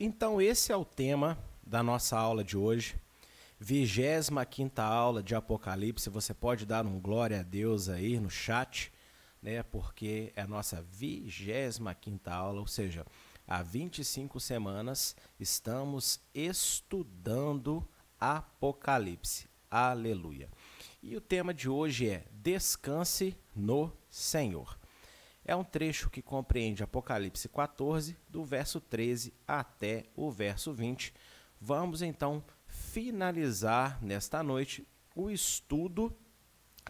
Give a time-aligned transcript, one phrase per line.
[0.00, 1.36] Então, esse é o tema
[1.66, 2.94] da nossa aula de hoje.
[3.60, 6.08] 25 aula de Apocalipse.
[6.10, 8.92] Você pode dar um glória a Deus aí no chat,
[9.42, 9.64] né?
[9.64, 13.04] Porque é a nossa 25 aula, ou seja,
[13.46, 17.86] há 25 semanas estamos estudando
[18.20, 19.48] Apocalipse.
[19.68, 20.48] Aleluia.
[21.02, 24.78] E o tema de hoje é Descanse no Senhor.
[25.44, 31.12] É um trecho que compreende Apocalipse 14, do verso 13 até o verso 20.
[31.60, 36.16] Vamos então finalizar nesta noite o estudo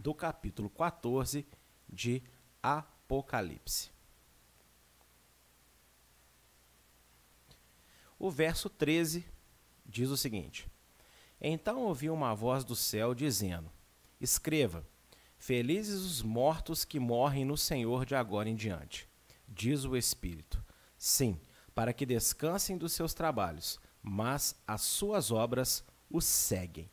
[0.01, 1.47] do capítulo 14
[1.89, 2.23] de
[2.63, 3.91] Apocalipse.
[8.19, 9.25] O verso 13
[9.87, 10.69] diz o seguinte:
[11.41, 13.70] Então ouvi uma voz do céu dizendo:
[14.20, 14.85] Escreva
[15.39, 19.09] Felizes os mortos que morrem no Senhor de agora em diante,
[19.47, 20.63] diz o Espírito.
[20.98, 21.41] Sim,
[21.75, 26.91] para que descansem dos seus trabalhos, mas as suas obras os seguem.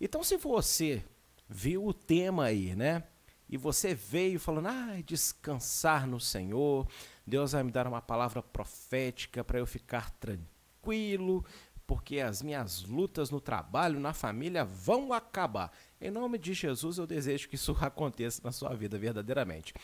[0.00, 1.02] Então, se você
[1.48, 3.04] viu o tema aí, né?
[3.48, 6.86] E você veio falando, ah, descansar no Senhor,
[7.26, 11.44] Deus vai me dar uma palavra profética para eu ficar tranquilo,
[11.86, 15.70] porque as minhas lutas no trabalho, na família vão acabar.
[16.00, 19.74] Em nome de Jesus, eu desejo que isso aconteça na sua vida verdadeiramente.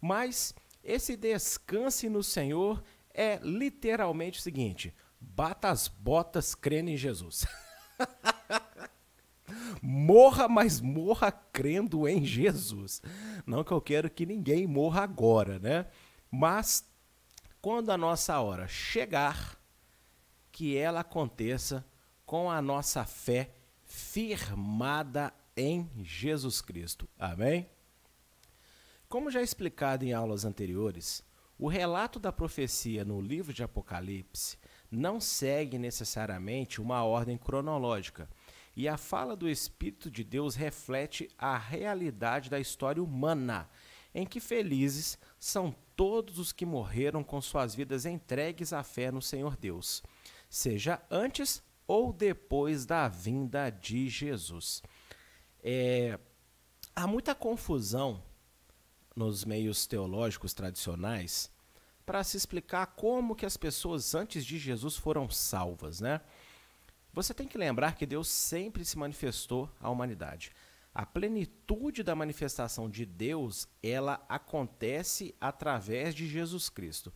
[0.00, 2.82] Mas esse descanse no Senhor
[3.12, 7.46] é literalmente o seguinte: bata as botas crendo em Jesus.
[9.82, 13.02] morra, mas morra crendo em Jesus.
[13.46, 15.86] Não que eu quero que ninguém morra agora, né?
[16.30, 16.84] Mas
[17.60, 19.60] quando a nossa hora chegar,
[20.50, 21.84] que ela aconteça
[22.24, 23.54] com a nossa fé
[23.84, 27.08] firmada em Jesus Cristo.
[27.18, 27.68] Amém?
[29.08, 31.24] Como já explicado em aulas anteriores,
[31.58, 34.56] o relato da profecia no livro de Apocalipse
[34.90, 38.28] não segue necessariamente uma ordem cronológica,
[38.74, 43.68] e a fala do Espírito de Deus reflete a realidade da história humana,
[44.14, 49.20] em que felizes são todos os que morreram com suas vidas entregues à fé no
[49.20, 50.02] Senhor Deus,
[50.48, 54.82] seja antes ou depois da vinda de Jesus.
[55.62, 56.18] É,
[56.94, 58.22] há muita confusão
[59.14, 61.50] nos meios teológicos tradicionais
[62.04, 66.20] para se explicar como que as pessoas antes de Jesus foram salvas, né?
[67.12, 70.52] Você tem que lembrar que Deus sempre se manifestou à humanidade.
[70.94, 77.12] A plenitude da manifestação de Deus, ela acontece através de Jesus Cristo.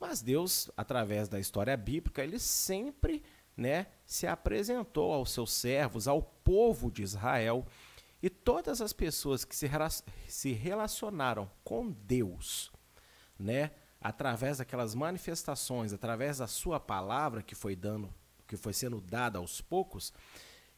[0.00, 3.22] Mas Deus, através da história bíblica, ele sempre
[3.56, 7.66] né, se apresentou aos seus servos, ao povo de Israel,
[8.22, 12.72] e todas as pessoas que se, relacionaram com Deus,
[13.38, 13.70] né,
[14.04, 18.12] através daquelas manifestações, através da sua palavra que foi dando,
[18.46, 20.12] que foi sendo dada aos poucos,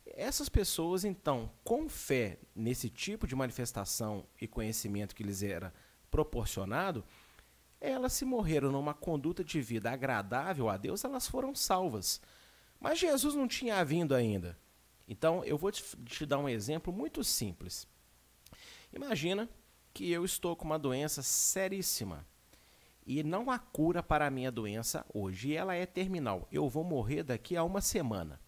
[0.06, 5.75] essas pessoas então, com fé nesse tipo de manifestação e conhecimento que lhes era
[6.09, 7.04] proporcionado,
[7.81, 12.20] elas se morreram numa conduta de vida agradável a Deus, elas foram salvas.
[12.78, 14.56] Mas Jesus não tinha vindo ainda.
[15.09, 17.88] Então, eu vou te, te dar um exemplo muito simples.
[18.92, 19.50] Imagina
[19.92, 22.25] que eu estou com uma doença seríssima
[23.06, 26.49] e não há cura para a minha doença hoje, e ela é terminal.
[26.50, 28.41] Eu vou morrer daqui a uma semana.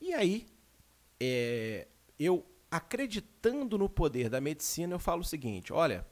[0.00, 0.46] E aí,
[1.18, 1.88] é,
[2.18, 6.06] eu acreditando no poder da medicina, eu falo o seguinte: olha,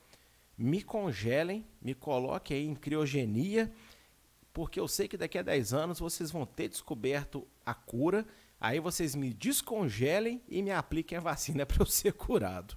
[0.56, 3.70] me congelem, me coloquem aí em criogenia
[4.52, 8.26] porque eu sei que daqui a 10 anos vocês vão ter descoberto a cura,
[8.60, 12.76] aí vocês me descongelem e me apliquem a vacina para eu ser curado.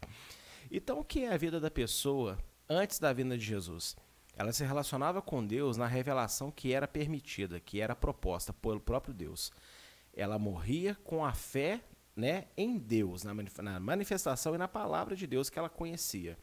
[0.71, 2.37] Então, o que é a vida da pessoa
[2.69, 3.95] antes da vinda de Jesus?
[4.35, 9.13] Ela se relacionava com Deus na revelação que era permitida, que era proposta pelo próprio
[9.13, 9.51] Deus.
[10.13, 11.83] Ela morria com a fé
[12.15, 16.37] né, em Deus, na manifestação e na palavra de Deus que ela conhecia.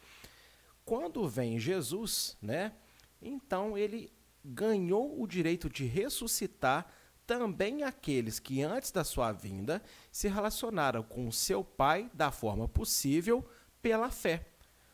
[0.84, 2.72] Quando vem Jesus, né,
[3.20, 4.12] então ele
[4.44, 6.92] ganhou o direito de ressuscitar
[7.26, 13.48] também aqueles que antes da sua vinda se relacionaram com seu Pai da forma possível
[13.81, 14.48] pela fé.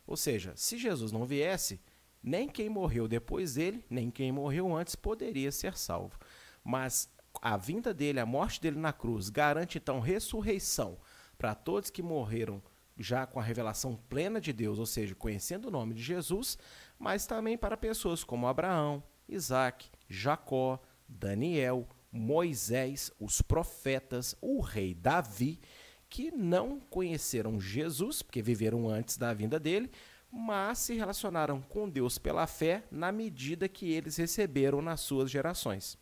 [0.07, 1.81] Ou seja, se Jesus não viesse,
[2.27, 6.19] nem quem morreu depois dele, nem quem morreu antes poderia ser salvo.
[6.65, 7.09] Mas
[7.41, 10.99] a vinda dele, a morte dele na cruz, garante então ressurreição
[11.39, 12.61] para todos que morreram
[12.99, 16.59] já com a revelação plena de Deus, ou seja, conhecendo o nome de Jesus,
[16.99, 25.61] mas também para pessoas como Abraão, Isaac, Jacó, Daniel, Moisés, os profetas, o rei Davi,
[26.09, 29.91] que não conheceram Jesus, porque viveram antes da vinda dele,
[30.31, 35.99] mas se relacionaram com Deus pela fé na medida que eles receberam nas suas gerações.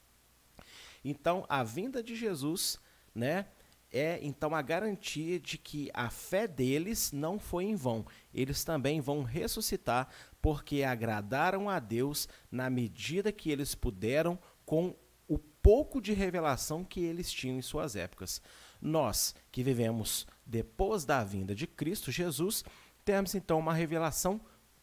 [1.05, 2.79] Então, a vinda de Jesus,
[3.15, 3.47] né,
[3.95, 8.05] é então a garantia de que a fé deles não foi em vão.
[8.35, 10.09] Eles também vão ressuscitar
[10.43, 14.37] porque agradaram a Deus na medida que eles puderam
[14.67, 14.97] com
[15.29, 18.43] o pouco de revelação que eles tinham em suas épocas.
[18.83, 22.65] Nós, que vivemos depois da vinda de Cristo Jesus,
[23.05, 24.41] temos então uma revelação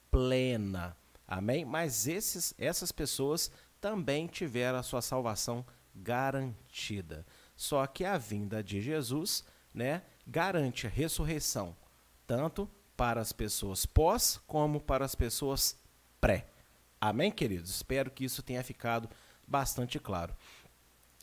[0.10, 0.96] plena.
[1.28, 1.66] Amém?
[1.66, 5.66] Mas esses, essas pessoas também tiveram a sua salvação
[5.96, 7.26] garantida.
[7.56, 11.76] Só que a vinda de Jesus, né, garante a ressurreição,
[12.28, 15.76] tanto para as pessoas pós como para as pessoas
[16.20, 16.48] pré.
[17.00, 17.72] Amém, queridos?
[17.72, 19.10] Espero que isso tenha ficado
[19.48, 20.36] bastante claro.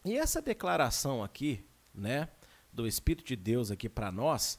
[0.04, 1.64] E essa declaração aqui,
[1.94, 2.28] né,
[2.72, 4.58] do Espírito de Deus aqui para nós,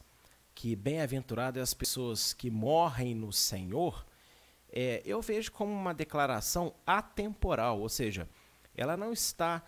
[0.60, 4.06] que bem-aventurado é as pessoas que morrem no Senhor,
[4.70, 8.28] é, eu vejo como uma declaração atemporal, ou seja,
[8.76, 9.64] ela não está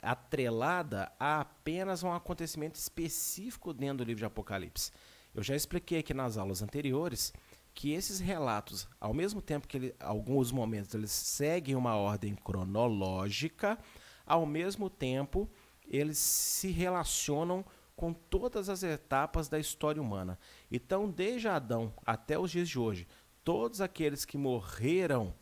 [0.00, 4.92] atrelada a apenas um acontecimento específico dentro do livro de Apocalipse.
[5.34, 7.32] Eu já expliquei aqui nas aulas anteriores
[7.74, 13.76] que esses relatos, ao mesmo tempo que ele, alguns momentos eles seguem uma ordem cronológica,
[14.24, 15.50] ao mesmo tempo
[15.84, 17.64] eles se relacionam
[17.98, 20.38] com todas as etapas da história humana.
[20.70, 23.08] Então, desde Adão até os dias de hoje,
[23.42, 25.34] todos aqueles que morreram,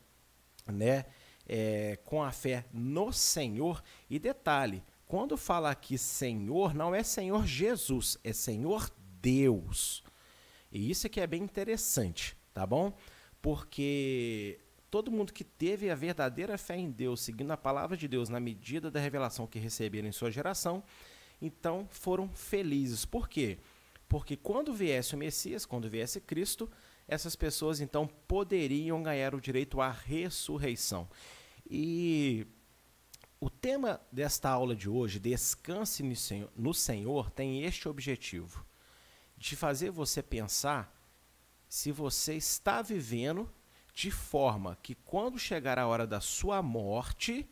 [0.67, 1.05] né,
[1.47, 3.82] é, com a fé no Senhor.
[4.08, 10.02] E detalhe, quando fala aqui Senhor, não é Senhor Jesus, é Senhor Deus.
[10.73, 12.97] E isso aqui é bem interessante, tá bom?
[13.43, 14.59] Porque
[14.91, 18.41] todo mundo que teve a verdadeira fé em Deus, seguindo a palavra de Deus na
[18.41, 20.82] medida da revelação que receberam em sua geração,
[21.41, 23.05] então foram felizes.
[23.05, 23.59] Por quê?
[24.09, 26.71] Porque quando viesse o Messias, quando viesse Cristo,
[27.09, 31.09] essas pessoas então poderiam ganhar o direito à ressurreição.
[31.69, 32.47] E
[33.41, 36.03] o tema desta aula de hoje, Descanse
[36.56, 38.65] no Senhor, tem este objetivo:
[39.37, 40.94] de fazer você pensar
[41.69, 43.53] se você está vivendo
[43.93, 47.49] de forma que, quando chegar a hora da sua morte,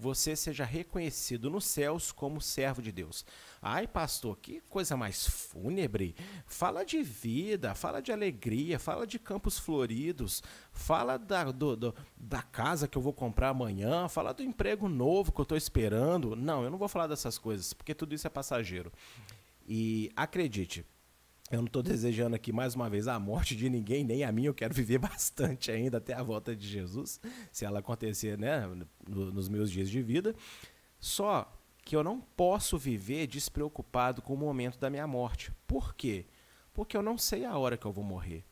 [0.00, 3.24] você seja reconhecido nos céus como servo de Deus.
[3.60, 6.16] Ai, pastor, que coisa mais fúnebre.
[6.46, 10.42] Fala de vida, fala de alegria, fala de campos floridos,
[10.72, 15.32] fala da, do, do, da casa que eu vou comprar amanhã, fala do emprego novo
[15.32, 16.34] que eu estou esperando.
[16.34, 18.90] Não, eu não vou falar dessas coisas, porque tudo isso é passageiro.
[19.68, 20.82] E acredite,
[21.50, 24.48] eu não estou desejando aqui mais uma vez a morte de ninguém, nem a minha.
[24.48, 27.20] Eu quero viver bastante ainda até a volta de Jesus,
[27.50, 28.62] se ela acontecer né,
[29.08, 30.34] nos meus dias de vida.
[31.00, 31.52] Só
[31.84, 35.52] que eu não posso viver despreocupado com o momento da minha morte.
[35.66, 36.26] Por quê?
[36.72, 38.44] Porque eu não sei a hora que eu vou morrer.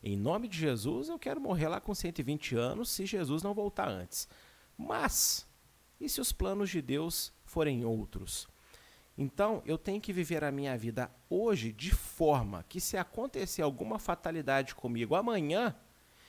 [0.00, 3.88] Em nome de Jesus, eu quero morrer lá com 120 anos se Jesus não voltar
[3.88, 4.28] antes.
[4.76, 5.44] Mas,
[5.98, 8.46] e se os planos de Deus forem outros?
[9.16, 13.98] Então, eu tenho que viver a minha vida hoje de forma que, se acontecer alguma
[13.98, 15.74] fatalidade comigo amanhã,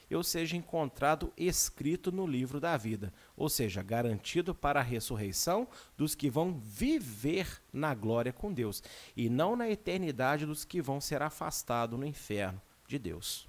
[0.08, 6.13] eu seja encontrado escrito no livro da vida, ou seja, garantido para a ressurreição dos
[6.13, 8.84] que vão viver na glória com Deus,
[9.18, 13.48] e não na eternidade dos que vão ser afastados no inferno de Deus.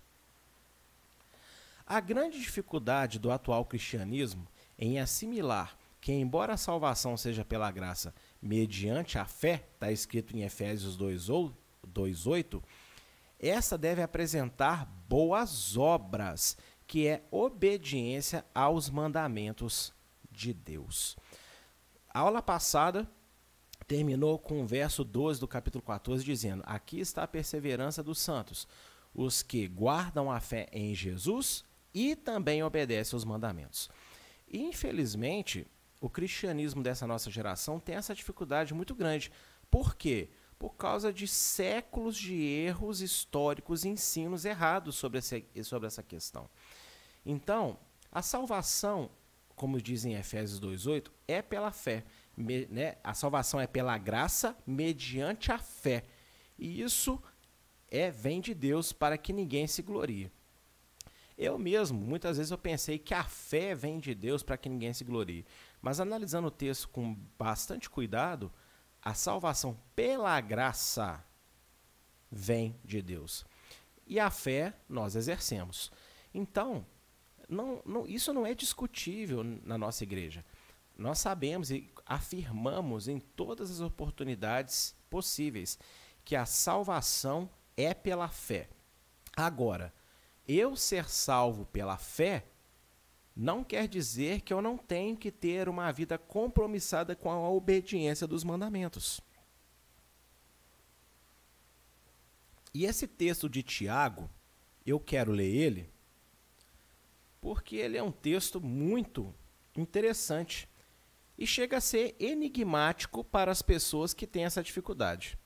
[1.86, 8.14] A grande dificuldade do atual cristianismo em assimilar que, embora a salvação seja pela graça
[8.46, 12.62] mediante a fé, está escrito em Efésios 2,8,
[13.38, 19.92] essa deve apresentar boas obras, que é obediência aos mandamentos
[20.30, 21.16] de Deus.
[22.08, 23.08] A aula passada
[23.86, 28.66] terminou com o verso 12 do capítulo 14, dizendo: Aqui está a perseverança dos santos,
[29.14, 33.90] os que guardam a fé em Jesus e também obedecem aos mandamentos.
[34.50, 35.66] Infelizmente,
[36.00, 39.32] o cristianismo dessa nossa geração tem essa dificuldade muito grande.
[39.70, 40.28] Por quê?
[40.58, 46.48] Por causa de séculos de erros históricos e ensinos errados sobre, esse, sobre essa questão.
[47.24, 47.78] Então,
[48.10, 49.10] a salvação,
[49.54, 52.04] como dizem em Efésios 2,8, é pela fé.
[52.36, 52.96] Me, né?
[53.02, 56.04] A salvação é pela graça mediante a fé.
[56.58, 57.22] E isso
[57.90, 60.30] é vem de Deus para que ninguém se glorie.
[61.36, 64.94] Eu mesmo, muitas vezes eu pensei que a fé vem de Deus para que ninguém
[64.94, 65.44] se glorie.
[65.86, 68.52] Mas analisando o texto com bastante cuidado,
[69.00, 71.24] a salvação pela graça
[72.28, 73.46] vem de Deus.
[74.04, 75.92] e a fé nós exercemos.
[76.34, 76.84] Então,
[77.48, 80.44] não, não, isso não é discutível na nossa igreja.
[80.98, 85.78] Nós sabemos e afirmamos em todas as oportunidades possíveis
[86.24, 88.68] que a salvação é pela fé.
[89.36, 89.94] Agora,
[90.48, 92.44] eu ser salvo pela fé
[93.36, 98.26] não quer dizer que eu não tenho que ter uma vida compromissada com a obediência
[98.26, 99.20] dos mandamentos.
[102.72, 104.30] E esse texto de Tiago,
[104.86, 105.90] eu quero ler ele,
[107.40, 109.34] porque ele é um texto muito
[109.76, 110.66] interessante
[111.36, 115.38] e chega a ser enigmático para as pessoas que têm essa dificuldade.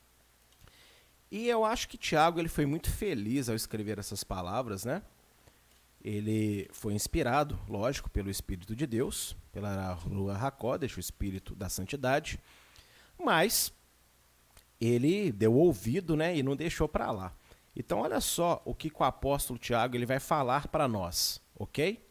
[1.31, 5.03] E eu acho que Tiago ele foi muito feliz ao escrever essas palavras, né?
[6.03, 12.39] Ele foi inspirado, lógico, pelo Espírito de Deus, pela Rua Hakodesh, o Espírito da Santidade,
[13.23, 13.73] mas
[14.81, 17.35] ele deu ouvido né, e não deixou para lá.
[17.77, 22.05] Então, olha só o que o apóstolo Tiago ele vai falar para nós, ok?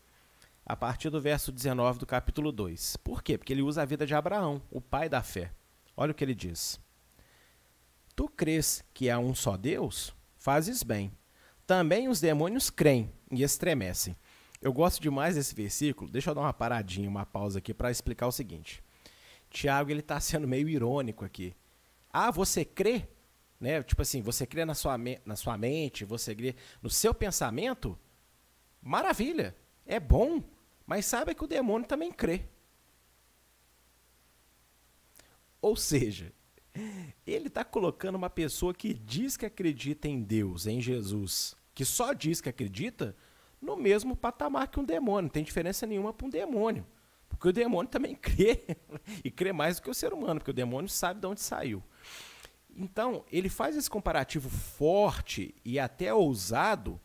[0.66, 2.98] A partir do verso 19 do capítulo 2.
[2.98, 3.38] Por quê?
[3.38, 5.52] Porque ele usa a vida de Abraão, o pai da fé.
[5.98, 6.80] Olha o que ele diz.
[8.16, 10.14] Tu crês que há um só Deus?
[10.38, 11.12] Fazes bem.
[11.70, 14.18] Também os demônios creem e estremecem.
[14.60, 16.10] Eu gosto demais desse versículo.
[16.10, 18.84] Deixa eu dar uma paradinha, uma pausa aqui para explicar o seguinte.
[19.52, 21.56] Tiago ele está sendo meio irônico aqui.
[22.12, 23.08] Ah, você crê?
[23.60, 23.84] Né?
[23.84, 27.96] Tipo assim, você crê na sua, na sua mente, você crê no seu pensamento?
[28.82, 30.42] Maravilha, é bom,
[30.88, 32.46] mas saiba que o demônio também crê.
[35.62, 36.34] Ou seja,
[37.28, 42.12] ele está colocando uma pessoa que diz que acredita em Deus, em Jesus, que só
[42.12, 43.16] diz que acredita,
[43.62, 45.22] no mesmo patamar que um demônio.
[45.22, 46.86] Não tem diferença nenhuma para um demônio.
[47.30, 48.66] Porque o demônio também crê,
[49.24, 51.82] e crê mais do que o ser humano, porque o demônio sabe de onde saiu.
[52.76, 57.00] Então, ele faz esse comparativo forte e até ousado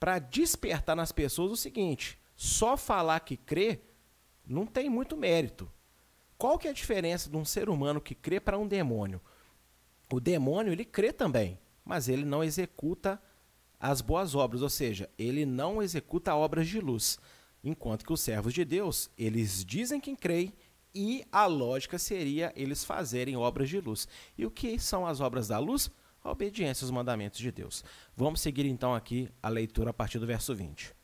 [0.00, 3.78] para despertar nas pessoas o seguinte: só falar que crê
[4.44, 5.70] não tem muito mérito.
[6.36, 9.20] Qual que é a diferença de um ser humano que crê para um demônio?
[10.12, 13.22] O demônio ele crê também, mas ele não executa
[13.80, 17.18] as boas obras, ou seja, ele não executa obras de luz.
[17.64, 20.52] Enquanto que os servos de Deus, eles dizem que creem
[20.94, 24.06] e a lógica seria eles fazerem obras de luz.
[24.36, 25.90] E o que são as obras da luz?
[26.22, 27.82] A obediência aos mandamentos de Deus.
[28.14, 30.94] Vamos seguir então aqui a leitura a partir do verso 20.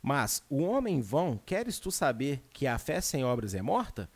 [0.00, 4.08] Mas o homem vão, queres tu saber que a fé sem obras é morta?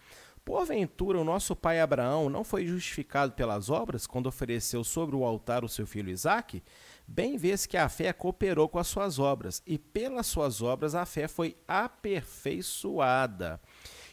[0.44, 5.64] Porventura o nosso pai Abraão não foi justificado pelas obras quando ofereceu sobre o altar
[5.64, 6.64] o seu filho Isaque?
[7.06, 11.06] Bem vês que a fé cooperou com as suas obras, e pelas suas obras a
[11.06, 13.60] fé foi aperfeiçoada.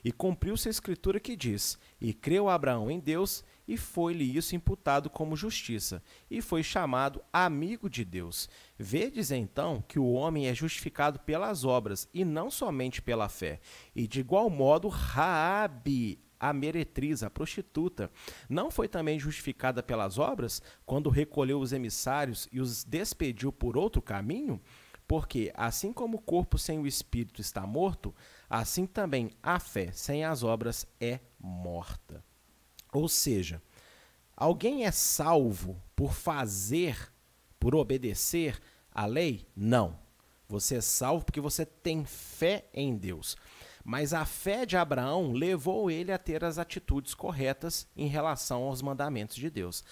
[0.03, 5.11] E cumpriu-se a escritura que diz: E creu Abraão em Deus, e foi-lhe isso imputado
[5.11, 8.49] como justiça, e foi chamado amigo de Deus.
[8.79, 13.59] Vedes então que o homem é justificado pelas obras, e não somente pela fé.
[13.95, 18.09] E de igual modo, Raabe, a meretriz, a prostituta,
[18.49, 24.01] não foi também justificada pelas obras, quando recolheu os emissários e os despediu por outro
[24.01, 24.59] caminho?
[25.07, 28.15] Porque, assim como o corpo sem o espírito está morto,
[28.49, 32.27] assim também a fé sem as obras é morta.
[32.91, 33.61] Ou seja,
[34.35, 37.11] alguém é salvo por fazer,
[37.59, 38.59] por obedecer
[38.91, 39.47] a lei?
[39.55, 39.97] Não.
[40.47, 43.37] Você é salvo porque você tem fé em Deus.
[43.83, 48.81] Mas a fé de Abraão levou ele a ter as atitudes corretas em relação aos
[48.81, 49.83] mandamentos de Deus.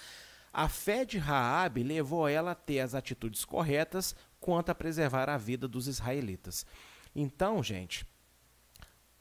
[0.52, 5.36] A fé de Raabe levou ela a ter as atitudes corretas quanto a preservar a
[5.36, 6.66] vida dos israelitas.
[7.14, 8.06] Então, gente,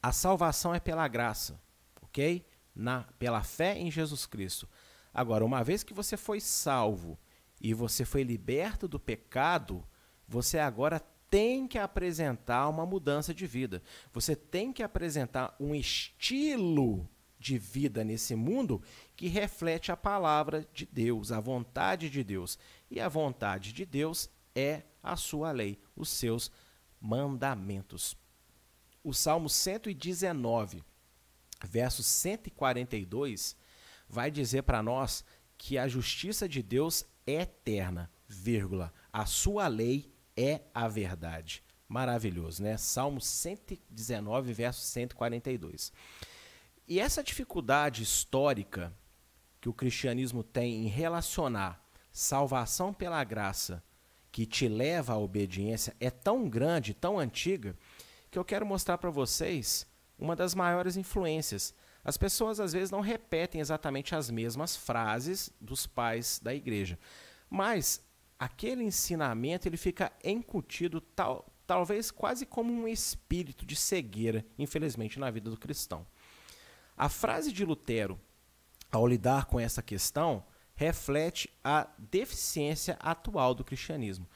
[0.01, 1.59] a salvação é pela graça,
[2.01, 2.45] ok?
[2.77, 4.69] Na, pela fé em Jesus Cristo.
[5.13, 7.17] Agora, uma vez que você foi salvo
[7.59, 9.83] e você foi liberto do pecado,
[10.27, 13.81] você agora tem que apresentar uma mudança de vida.
[14.13, 18.81] Você tem que apresentar um estilo de vida nesse mundo
[19.15, 22.57] que reflete a palavra de Deus, a vontade de Deus.
[22.89, 26.51] E a vontade de Deus é a sua lei, os seus
[26.99, 28.17] mandamentos.
[29.03, 30.83] O Salmo 119,
[31.65, 33.55] verso 142,
[34.07, 35.23] vai dizer para nós
[35.57, 41.63] que a justiça de Deus é eterna, vírgula, a sua lei é a verdade.
[41.87, 42.77] Maravilhoso, né?
[42.77, 45.91] Salmo 119, verso 142.
[46.87, 48.93] E essa dificuldade histórica
[49.59, 53.83] que o cristianismo tem em relacionar salvação pela graça
[54.31, 57.75] que te leva à obediência é tão grande, tão antiga,
[58.29, 61.73] que eu quero mostrar para vocês uma das maiores influências.
[62.03, 66.97] As pessoas às vezes não repetem exatamente as mesmas frases dos pais da igreja,
[67.49, 68.01] mas
[68.39, 75.29] aquele ensinamento ele fica incutido tal, talvez quase como um espírito de cegueira, infelizmente, na
[75.29, 76.07] vida do cristão.
[76.95, 78.19] A frase de Lutero,
[78.91, 80.45] ao lidar com essa questão,
[80.75, 84.27] reflete a deficiência atual do cristianismo.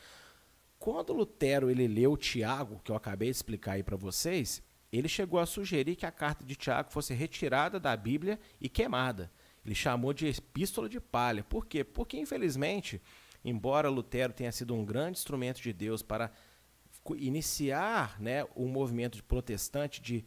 [0.77, 4.61] Quando Lutero ele leu Tiago, que eu acabei de explicar aí para vocês,
[4.91, 9.31] ele chegou a sugerir que a carta de Tiago fosse retirada da Bíblia e queimada.
[9.65, 11.43] Ele chamou de epístola de palha.
[11.43, 11.83] Por quê?
[11.83, 13.01] Porque, infelizmente,
[13.45, 16.31] embora Lutero tenha sido um grande instrumento de Deus para
[17.15, 20.25] iniciar né, um movimento protestante de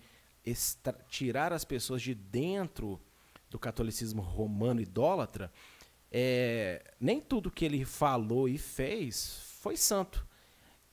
[1.09, 3.01] tirar as pessoas de dentro
[3.51, 5.53] do catolicismo romano idólatra,
[6.11, 10.27] é, nem tudo que ele falou e fez foi santo.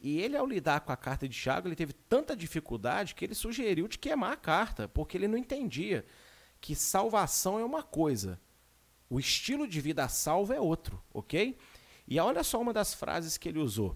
[0.01, 3.36] E ele, ao lidar com a carta de Tiago, ele teve tanta dificuldade que ele
[3.36, 6.03] sugeriu de queimar a carta, porque ele não entendia
[6.60, 8.39] que salvação é uma coisa,
[9.10, 11.58] o estilo de vida salvo é outro, ok?
[12.08, 13.96] E olha só uma das frases que ele usou: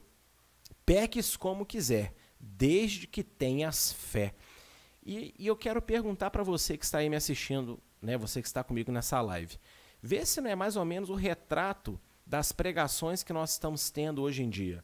[0.86, 4.36] peques como quiser, desde que tenhas fé.
[5.04, 8.48] E, e eu quero perguntar para você que está aí me assistindo, né, você que
[8.48, 9.58] está comigo nessa live,
[10.02, 14.22] vê se não é mais ou menos o retrato das pregações que nós estamos tendo
[14.22, 14.84] hoje em dia.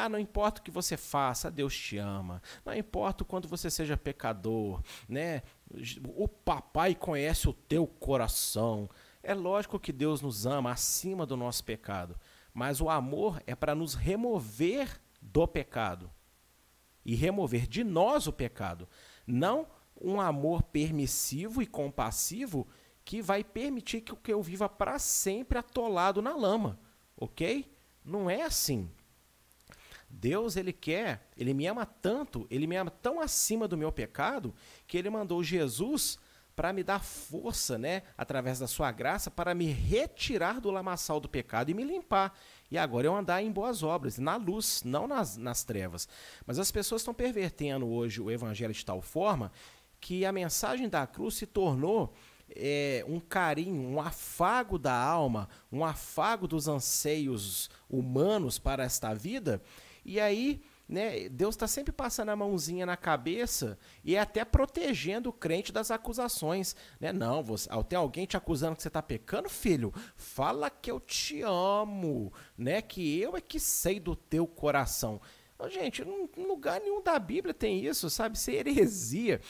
[0.00, 2.40] Ah, não importa o que você faça, Deus te ama.
[2.64, 5.42] Não importa o quanto você seja pecador, né?
[6.14, 8.88] O papai conhece o teu coração.
[9.22, 12.16] É lógico que Deus nos ama acima do nosso pecado,
[12.54, 16.10] mas o amor é para nos remover do pecado
[17.04, 18.88] e remover de nós o pecado,
[19.26, 19.66] não
[20.00, 22.68] um amor permissivo e compassivo
[23.04, 26.78] que vai permitir que eu viva para sempre atolado na lama,
[27.16, 27.74] ok?
[28.04, 28.90] Não é assim.
[30.10, 34.54] Deus, ele quer, ele me ama tanto, ele me ama tão acima do meu pecado,
[34.86, 36.18] que ele mandou Jesus
[36.56, 41.28] para me dar força, né, através da sua graça, para me retirar do lamaçal do
[41.28, 42.36] pecado e me limpar.
[42.68, 46.08] E agora eu andar em boas obras, na luz, não nas, nas trevas.
[46.44, 49.52] Mas as pessoas estão pervertendo hoje o evangelho de tal forma
[50.00, 52.12] que a mensagem da cruz se tornou
[52.50, 59.62] é, um carinho, um afago da alma, um afago dos anseios humanos para esta vida
[60.08, 65.32] e aí, né, Deus está sempre passando a mãozinha na cabeça e até protegendo o
[65.34, 66.74] crente das acusações.
[66.98, 67.12] Né?
[67.12, 69.92] Não, você, tem alguém te acusando que você está pecando, filho?
[70.16, 72.80] Fala que eu te amo, né?
[72.80, 75.20] que eu é que sei do teu coração.
[75.68, 78.38] gente, em lugar nenhum da Bíblia tem isso, sabe?
[78.38, 79.42] Isso é heresia.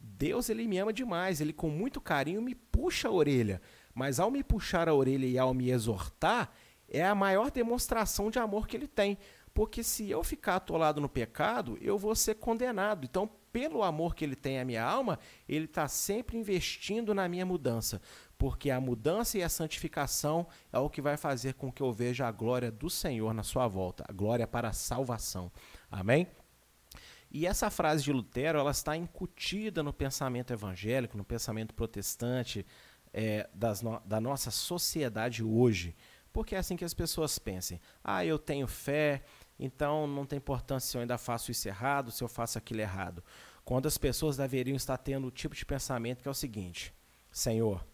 [0.00, 3.60] Deus ele me ama demais, ele com muito carinho me puxa a orelha.
[3.94, 6.50] Mas ao me puxar a orelha e ao me exortar,
[6.88, 9.18] é a maior demonstração de amor que ele tem.
[9.56, 13.06] Porque se eu ficar atolado no pecado, eu vou ser condenado.
[13.06, 17.46] Então, pelo amor que ele tem à minha alma, ele está sempre investindo na minha
[17.46, 18.02] mudança.
[18.36, 22.28] Porque a mudança e a santificação é o que vai fazer com que eu veja
[22.28, 25.50] a glória do Senhor na sua volta, a glória para a salvação.
[25.90, 26.26] Amém?
[27.30, 32.66] E essa frase de Lutero, ela está incutida no pensamento evangélico, no pensamento protestante
[33.10, 33.48] é,
[33.82, 35.96] no, da nossa sociedade hoje.
[36.36, 37.80] Porque é assim que as pessoas pensam.
[38.04, 39.22] Ah, eu tenho fé,
[39.58, 43.22] então não tem importância se eu ainda faço isso errado, se eu faço aquilo errado.
[43.64, 46.94] Quando as pessoas deveriam estar tendo o tipo de pensamento que é o seguinte:
[47.32, 47.84] Senhor,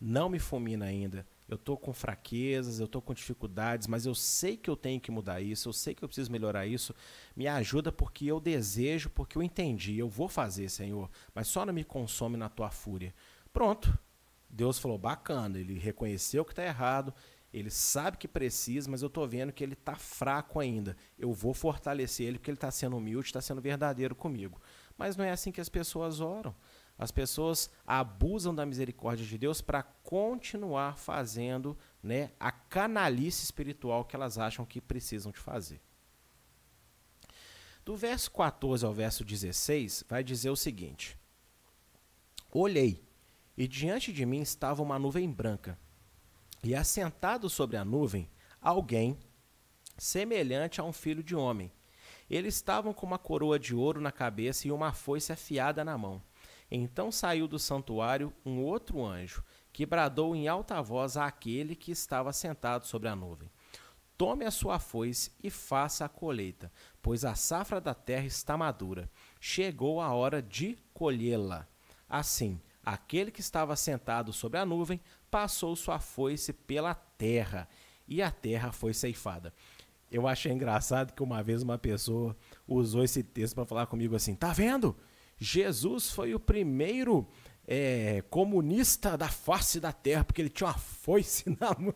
[0.00, 1.26] não me fulmina ainda.
[1.48, 5.10] Eu estou com fraquezas, eu estou com dificuldades, mas eu sei que eu tenho que
[5.10, 6.94] mudar isso, eu sei que eu preciso melhorar isso.
[7.36, 11.72] Me ajuda porque eu desejo, porque eu entendi, eu vou fazer, Senhor, mas só não
[11.72, 13.14] me consome na tua fúria.
[13.52, 13.96] Pronto.
[14.48, 17.12] Deus falou: bacana, ele reconheceu que está errado,
[17.54, 20.96] ele sabe que precisa, mas eu estou vendo que ele está fraco ainda.
[21.16, 24.60] Eu vou fortalecer ele porque ele está sendo humilde, está sendo verdadeiro comigo.
[24.98, 26.52] Mas não é assim que as pessoas oram.
[26.98, 34.16] As pessoas abusam da misericórdia de Deus para continuar fazendo né, a canalice espiritual que
[34.16, 35.80] elas acham que precisam de fazer.
[37.84, 41.16] Do verso 14 ao verso 16, vai dizer o seguinte:
[42.50, 43.00] Olhei,
[43.56, 45.78] e diante de mim estava uma nuvem branca
[46.64, 48.28] e assentado sobre a nuvem,
[48.60, 49.18] alguém
[49.98, 51.70] semelhante a um filho de homem.
[52.28, 56.22] Eles estavam com uma coroa de ouro na cabeça e uma foice afiada na mão.
[56.70, 62.32] Então saiu do santuário um outro anjo, que bradou em alta voz àquele que estava
[62.32, 63.50] sentado sobre a nuvem:
[64.16, 66.72] Tome a sua foice e faça a colheita,
[67.02, 69.10] pois a safra da terra está madura.
[69.38, 71.68] Chegou a hora de colhê-la.
[72.08, 75.00] Assim, aquele que estava sentado sobre a nuvem
[75.34, 77.68] passou sua foice pela terra
[78.06, 79.52] e a terra foi ceifada.
[80.08, 82.36] Eu achei engraçado que uma vez uma pessoa
[82.68, 84.96] usou esse texto para falar comigo assim: tá vendo?
[85.36, 87.26] Jesus foi o primeiro
[87.66, 91.92] é, comunista da face da terra, porque ele tinha uma foice na mão.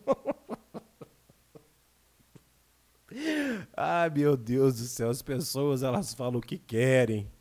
[3.71, 7.31] Ai, meu Deus do céu, as pessoas elas falam o que querem.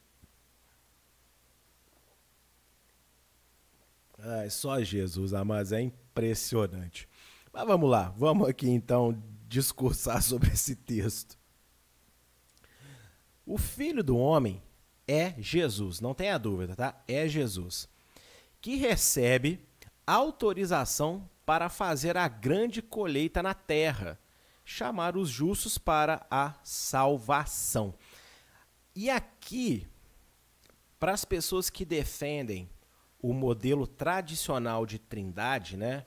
[4.30, 7.08] Ai, só Jesus, mas é impressionante.
[7.50, 11.38] Mas vamos lá, vamos aqui então discursar sobre esse texto.
[13.46, 14.62] O filho do homem
[15.06, 17.02] é Jesus, não tenha dúvida, tá?
[17.08, 17.88] É Jesus.
[18.60, 19.66] Que recebe
[20.06, 24.18] autorização para fazer a grande colheita na terra,
[24.62, 27.94] chamar os justos para a salvação.
[28.94, 29.86] E aqui,
[31.00, 32.68] para as pessoas que defendem
[33.20, 36.04] o modelo tradicional de trindade, né?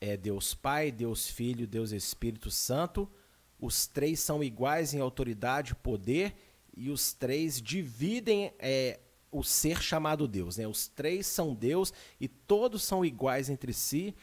[0.00, 3.10] É Deus Pai, Deus Filho, Deus Espírito Santo.
[3.58, 6.36] Os três são iguais em autoridade e poder
[6.76, 9.00] e os três dividem é,
[9.32, 10.68] o ser chamado Deus, né?
[10.68, 14.14] Os três são Deus e todos são iguais entre si,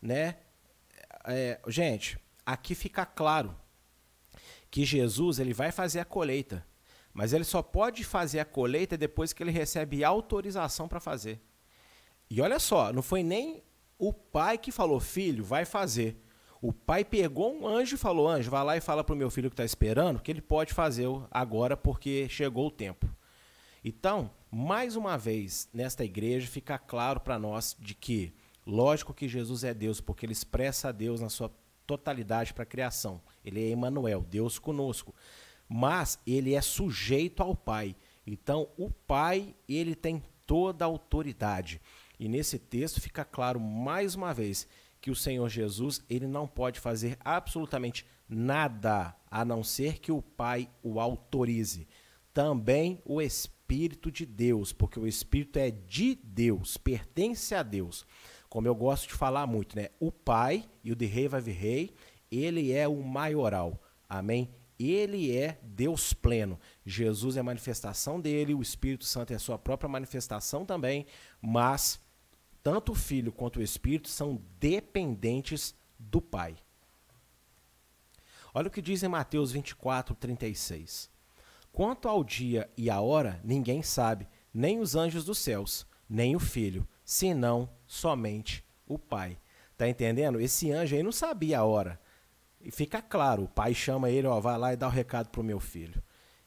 [0.00, 0.36] né?
[1.24, 3.56] É, gente, aqui fica claro
[4.70, 6.66] que Jesus ele vai fazer a colheita,
[7.14, 11.40] mas ele só pode fazer a colheita depois que ele recebe autorização para fazer.
[12.32, 13.62] E olha só, não foi nem
[13.98, 16.16] o pai que falou, filho, vai fazer.
[16.62, 19.30] O pai pegou um anjo e falou: Anjo, vai lá e fala para o meu
[19.30, 23.06] filho que está esperando que ele pode fazer agora porque chegou o tempo.
[23.84, 28.32] Então, mais uma vez, nesta igreja fica claro para nós de que,
[28.66, 31.52] lógico que Jesus é Deus, porque ele expressa a Deus na sua
[31.86, 33.20] totalidade para a criação.
[33.44, 35.14] Ele é Emmanuel, Deus conosco.
[35.68, 37.94] Mas ele é sujeito ao Pai.
[38.26, 41.80] Então, o Pai, ele tem toda a autoridade.
[42.22, 44.68] E nesse texto fica claro mais uma vez
[45.00, 50.22] que o Senhor Jesus, ele não pode fazer absolutamente nada a não ser que o
[50.22, 51.88] Pai o autorize.
[52.32, 58.06] Também o Espírito de Deus, porque o Espírito é de Deus, pertence a Deus.
[58.48, 59.88] Como eu gosto de falar muito, né?
[59.98, 61.94] O Pai e o de Rei vai vir Rei,
[62.30, 63.82] ele é o maioral.
[64.08, 64.48] Amém?
[64.78, 66.56] Ele é Deus pleno.
[66.86, 71.04] Jesus é a manifestação dele, o Espírito Santo é a sua própria manifestação também,
[71.40, 72.00] mas
[72.62, 76.56] tanto o Filho quanto o Espírito são dependentes do Pai.
[78.54, 81.10] Olha o que diz em Mateus 24, 36.
[81.72, 86.40] Quanto ao dia e à hora, ninguém sabe, nem os anjos dos céus, nem o
[86.40, 89.38] Filho, senão somente o Pai.
[89.76, 90.38] Tá entendendo?
[90.38, 91.98] Esse anjo aí não sabia a hora.
[92.60, 95.42] E fica claro, o pai chama ele, ó, vai lá e dá o recado pro
[95.42, 96.00] meu filho.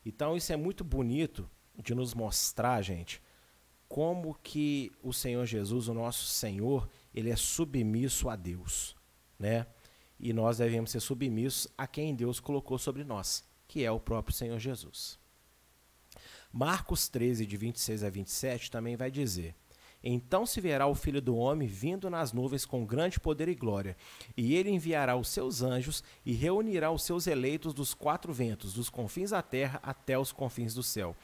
[0.05, 3.21] Então isso é muito bonito de nos mostrar, gente,
[3.87, 8.95] como que o Senhor Jesus, o nosso Senhor, ele é submisso a Deus,
[9.39, 9.65] né?
[10.19, 14.35] E nós devemos ser submissos a quem Deus colocou sobre nós, que é o próprio
[14.35, 15.19] Senhor Jesus.
[16.51, 19.53] Marcos 13, de 26 a 27, também vai dizer:
[20.01, 23.97] Então se verá o Filho do Homem vindo nas nuvens com grande poder e glória,
[24.37, 28.89] e ele enviará os seus anjos e reunirá os seus eleitos dos quatro ventos, dos
[28.89, 31.15] confins da terra até os confins do céu.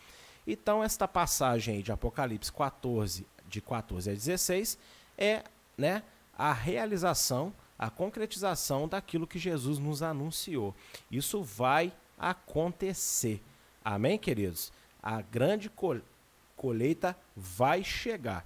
[0.45, 4.77] Então, esta passagem aí de Apocalipse 14, de 14 a 16,
[5.17, 5.43] é
[5.77, 6.03] né,
[6.37, 10.75] a realização, a concretização daquilo que Jesus nos anunciou.
[11.11, 13.41] Isso vai acontecer.
[13.83, 14.71] Amém, queridos?
[15.01, 15.71] A grande
[16.55, 18.45] colheita vai chegar.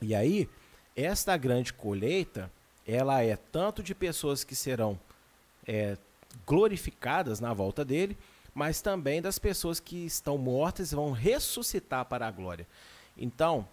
[0.00, 0.48] E aí,
[0.94, 2.50] esta grande colheita,
[2.86, 4.98] ela é tanto de pessoas que serão
[5.66, 5.96] é,
[6.46, 8.16] glorificadas na volta dele,
[8.56, 12.66] mas também das pessoas que estão mortas e vão ressuscitar para a glória.
[13.14, 13.68] Então,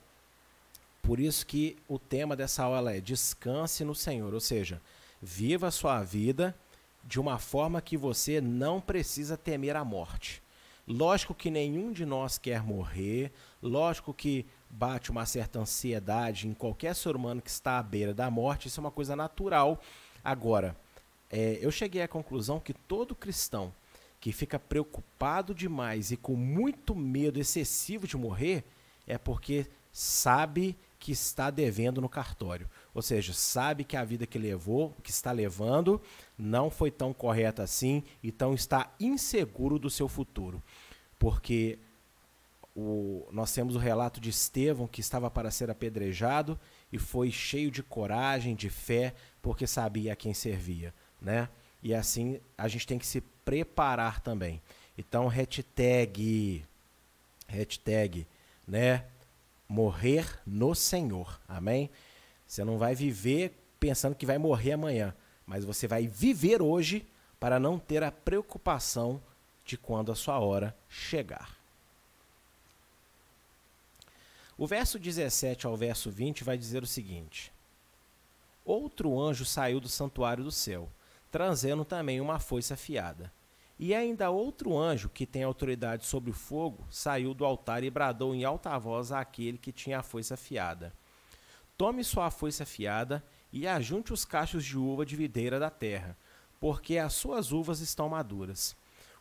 [1.02, 4.82] por isso que o tema dessa aula é descanse no Senhor, ou seja,
[5.22, 6.54] viva a sua vida
[7.02, 10.44] de uma forma que você não precisa temer a morte.
[10.86, 16.94] Lógico que nenhum de nós quer morrer, lógico que bate uma certa ansiedade em qualquer
[16.94, 19.82] ser humano que está à beira da morte, isso é uma coisa natural.
[20.22, 20.76] Agora,
[21.32, 23.74] é, eu cheguei à conclusão que todo cristão
[24.24, 28.64] que fica preocupado demais e com muito medo excessivo de morrer,
[29.06, 32.70] é porque sabe que está devendo no cartório.
[32.94, 36.02] Ou seja, sabe que a vida que levou, que está levando,
[36.38, 40.64] não foi tão correta assim, então está inseguro do seu futuro.
[41.20, 41.78] Porque
[42.74, 46.58] o, nós temos o relato de Estevão, que estava para ser apedrejado
[46.94, 50.94] e foi cheio de coragem, de fé, porque sabia a quem servia.
[51.22, 51.50] Né?
[51.84, 54.62] E assim a gente tem que se preparar também.
[54.98, 56.64] Então, hashtag,
[57.48, 58.28] hashtag,
[58.68, 59.06] né?
[59.68, 61.40] Morrer no Senhor.
[61.48, 61.90] Amém?
[62.48, 67.06] Você não vai viver pensando que vai morrer amanhã, mas você vai viver hoje
[67.40, 69.22] para não ter a preocupação
[69.66, 71.58] de quando a sua hora chegar.
[74.58, 77.52] O verso 17 ao verso 20 vai dizer o seguinte:
[78.64, 80.90] Outro anjo saiu do santuário do céu
[81.34, 83.34] trazendo também uma foice afiada.
[83.80, 88.36] E ainda outro anjo, que tem autoridade sobre o fogo, saiu do altar e bradou
[88.36, 90.94] em alta voz àquele que tinha a foice afiada:
[91.76, 96.16] Tome sua foice afiada e ajunte os cachos de uva de videira da terra,
[96.60, 98.76] porque as suas uvas estão maduras.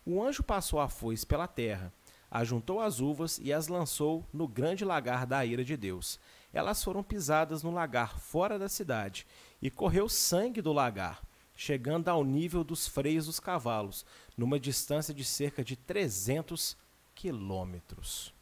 [0.04, 1.90] O anjo passou a foice pela terra,
[2.30, 6.20] ajuntou as uvas e as lançou no grande lagar da ira de Deus.
[6.52, 9.26] Elas foram pisadas no lagar fora da cidade,
[9.62, 11.22] e correu sangue do lagar
[11.54, 14.04] chegando ao nível dos freios dos cavalos,
[14.36, 16.76] numa distância de cerca de 300
[17.14, 18.32] quilômetros.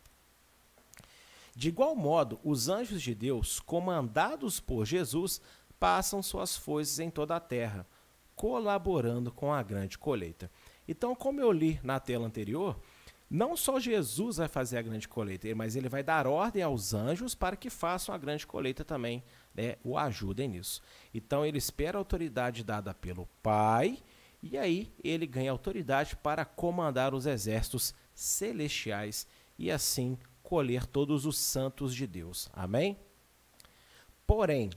[1.55, 5.41] De igual modo, os anjos de Deus, comandados por Jesus,
[5.79, 7.87] passam suas foices em toda a terra,
[8.37, 10.51] colaborando com a grande colheita.
[10.87, 12.81] Então, como eu li na tela anterior,
[13.29, 17.35] não só Jesus vai fazer a grande colheita, mas ele vai dar ordem aos anjos
[17.35, 19.23] para que façam a grande colheita também
[19.55, 20.83] né, o ajudem nisso.
[21.13, 23.99] Então ele espera a autoridade dada pelo Pai
[24.43, 29.27] e aí ele ganha autoridade para comandar os exércitos celestiais
[29.59, 32.49] e assim colher todos os santos de Deus.
[32.53, 32.97] Amém?
[34.27, 34.71] Porém,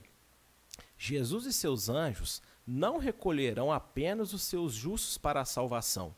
[0.98, 6.14] Jesus e seus anjos não recolherão apenas os seus justos para a salvação,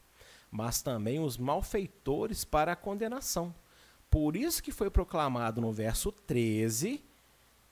[0.51, 3.55] mas também os malfeitores para a condenação.
[4.11, 7.05] Por isso que foi proclamado no verso 13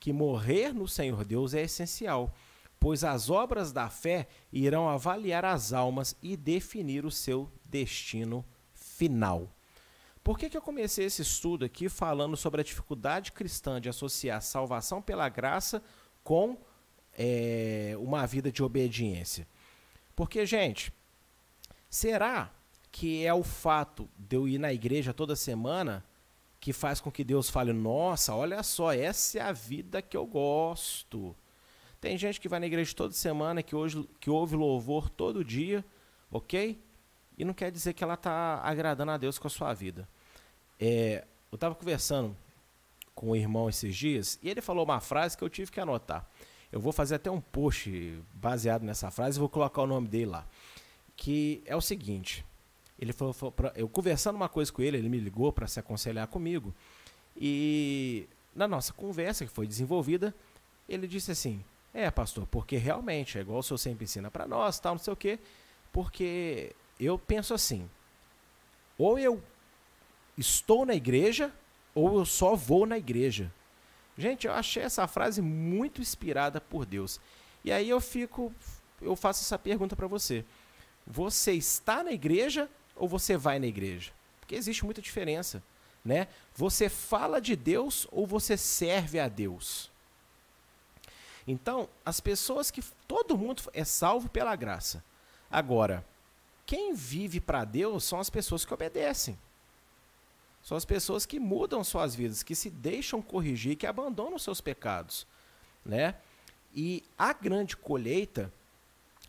[0.05, 2.31] que morrer no Senhor Deus é essencial,
[2.79, 9.49] pois as obras da fé irão avaliar as almas e definir o seu destino final.
[10.23, 14.43] Por que, que eu comecei esse estudo aqui falando sobre a dificuldade cristã de associar
[14.43, 15.83] salvação pela graça
[16.23, 16.59] com
[17.15, 19.49] é, uma vida de obediência?
[20.15, 20.93] Porque, gente,
[21.89, 22.53] será
[22.93, 26.05] que é o fato de eu ir na igreja toda semana
[26.65, 30.25] que faz com que Deus fale: Nossa, olha só, essa é a vida que eu
[30.25, 31.37] gosto.
[32.01, 35.85] Tem gente que vai na igreja toda semana, que, hoje, que ouve louvor todo dia,
[36.31, 36.83] ok?
[37.37, 40.09] E não quer dizer que ela está agradando a Deus com a sua vida.
[40.81, 42.35] É, eu estava conversando
[43.15, 46.27] com o irmão esses dias e ele falou uma frase que eu tive que anotar.
[46.73, 50.31] Eu vou fazer até um post baseado nessa frase e vou colocar o nome dele
[50.31, 50.47] lá.
[51.15, 52.43] Que é o seguinte:
[53.05, 55.79] ele falou, falou pra, eu conversando uma coisa com ele, ele me ligou para se
[55.79, 56.75] aconselhar comigo.
[57.37, 60.35] E na nossa conversa que foi desenvolvida,
[60.89, 64.79] ele disse assim: "É, pastor, porque realmente é igual o senhor sempre ensina para nós,
[64.79, 65.39] tal, não sei o quê,
[65.93, 67.89] porque eu penso assim:
[68.97, 69.43] ou eu
[70.37, 71.53] estou na igreja
[71.95, 73.53] ou eu só vou na igreja".
[74.17, 77.21] Gente, eu achei essa frase muito inspirada por Deus.
[77.65, 78.53] E aí eu fico,
[79.03, 80.45] eu faço essa pergunta para você.
[81.07, 84.13] Você está na igreja ou você vai na igreja?
[84.41, 85.63] Porque existe muita diferença,
[86.05, 86.29] né?
[86.55, 89.91] Você fala de Deus ou você serve a Deus?
[91.47, 95.05] Então, as pessoas que todo mundo é salvo pela graça.
[95.51, 96.05] Agora,
[96.67, 99.39] quem vive para Deus são as pessoas que obedecem.
[100.63, 105.27] São as pessoas que mudam suas vidas, que se deixam corrigir, que abandonam seus pecados,
[105.85, 106.17] né?
[106.75, 108.51] E a grande colheita,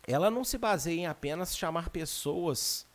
[0.06, 2.86] ela não se baseia em apenas chamar pessoas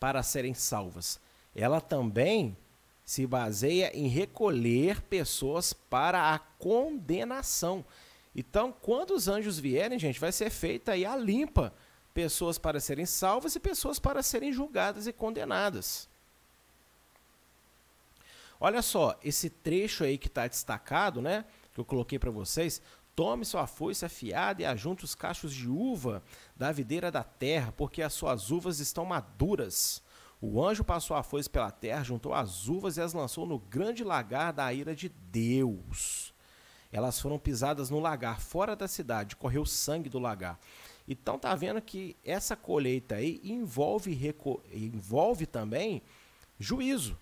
[0.00, 1.20] para serem salvas.
[1.54, 2.56] Ela também
[3.04, 7.84] se baseia em recolher pessoas para a condenação.
[8.34, 11.74] Então, quando os anjos vierem, gente, vai ser feita aí a limpa.
[12.14, 16.08] Pessoas para serem salvas e pessoas para serem julgadas e condenadas.
[18.60, 21.44] Olha só, esse trecho aí que está destacado, né?
[21.72, 22.80] Que eu coloquei para vocês.
[23.14, 26.22] Tome sua foice afiada e ajunte os cachos de uva
[26.56, 30.02] da videira da terra, porque as suas uvas estão maduras.
[30.40, 34.02] O anjo passou a foice pela terra, juntou as uvas e as lançou no grande
[34.02, 36.32] lagar da ira de Deus.
[36.90, 40.58] Elas foram pisadas no lagar, fora da cidade, correu sangue do lagar.
[41.06, 44.18] Então tá vendo que essa colheita aí envolve,
[44.72, 46.02] envolve também
[46.58, 47.18] juízo.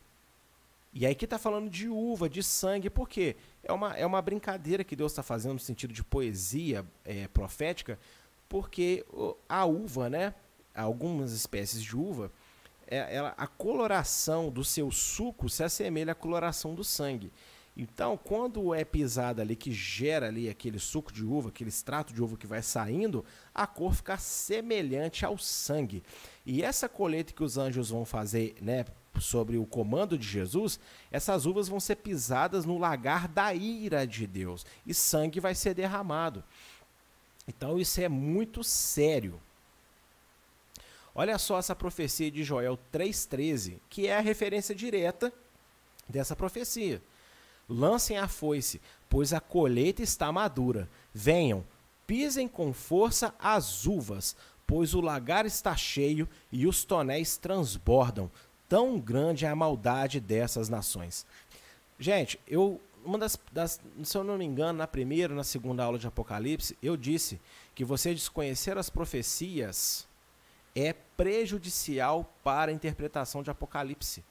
[0.92, 3.37] E aí que está falando de uva, de sangue, porque
[3.68, 7.98] é uma, é uma brincadeira que Deus está fazendo no sentido de poesia é, profética,
[8.48, 9.04] porque
[9.46, 10.35] a uva, né,
[10.74, 12.33] algumas espécies de uva,
[12.87, 17.31] é, ela, a coloração do seu suco se assemelha à coloração do sangue.
[17.76, 22.20] Então, quando é pisada ali, que gera ali aquele suco de uva, aquele extrato de
[22.20, 26.02] uva que vai saindo, a cor fica semelhante ao sangue.
[26.44, 28.85] E essa colheita que os anjos vão fazer, né,
[29.20, 30.78] sobre o comando de Jesus,
[31.11, 35.74] essas uvas vão ser pisadas no lagar da ira de Deus e sangue vai ser
[35.74, 36.42] derramado.
[37.46, 39.40] Então isso é muito sério.
[41.14, 45.33] Olha só essa profecia de Joel 3,13, que é a referência direta
[46.09, 47.02] dessa profecia.
[47.68, 50.88] Lancem a foice, pois a colheita está madura.
[51.12, 51.64] Venham,
[52.07, 58.31] pisem com força as uvas, pois o lagar está cheio e os tonéis transbordam.
[58.68, 61.26] Tão grande é a maldade dessas nações.
[61.98, 65.98] Gente, eu uma das, das, se eu não me engano, na primeira, na segunda aula
[65.98, 67.40] de Apocalipse, eu disse
[67.74, 70.07] que você desconhecer as profecias
[70.74, 74.22] é prejudicial para a interpretação de Apocalipse.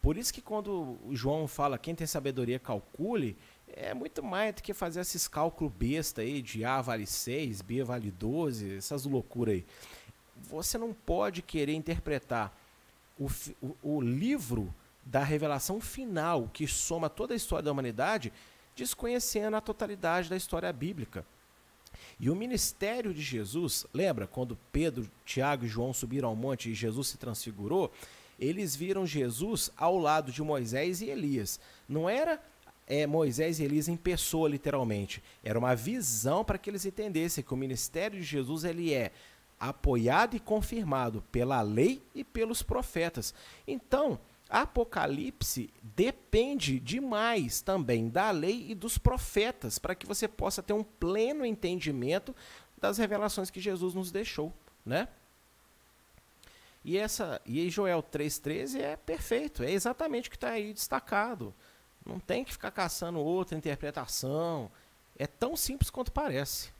[0.00, 4.62] Por isso que quando o João fala quem tem sabedoria calcule, é muito mais do
[4.62, 9.54] que fazer esses cálculos besta aí de A vale 6, B vale 12, essas loucuras
[9.54, 9.66] aí.
[10.48, 12.56] Você não pode querer interpretar
[13.18, 13.28] o,
[13.82, 14.74] o, livro
[15.04, 18.32] da revelação final que soma toda a história da humanidade,
[18.74, 21.24] desconhecendo a totalidade da história bíblica.
[22.18, 26.74] E o ministério de Jesus, lembra quando Pedro, Tiago e João subiram ao monte e
[26.74, 27.92] Jesus se transfigurou?
[28.38, 31.60] Eles viram Jesus ao lado de Moisés e Elias.
[31.88, 32.42] Não era
[32.86, 35.22] é, Moisés e Elias em pessoa, literalmente.
[35.42, 39.12] Era uma visão para que eles entendessem que o ministério de Jesus ele é
[39.68, 43.34] apoiado e confirmado pela lei e pelos profetas.
[43.66, 50.72] Então, Apocalipse depende demais também da lei e dos profetas, para que você possa ter
[50.72, 52.34] um pleno entendimento
[52.78, 54.52] das revelações que Jesus nos deixou,
[54.84, 55.08] né?
[56.84, 61.54] E essa e Joel 3:13 é perfeito, é exatamente o que está aí destacado.
[62.04, 64.70] Não tem que ficar caçando outra interpretação.
[65.16, 66.73] É tão simples quanto parece.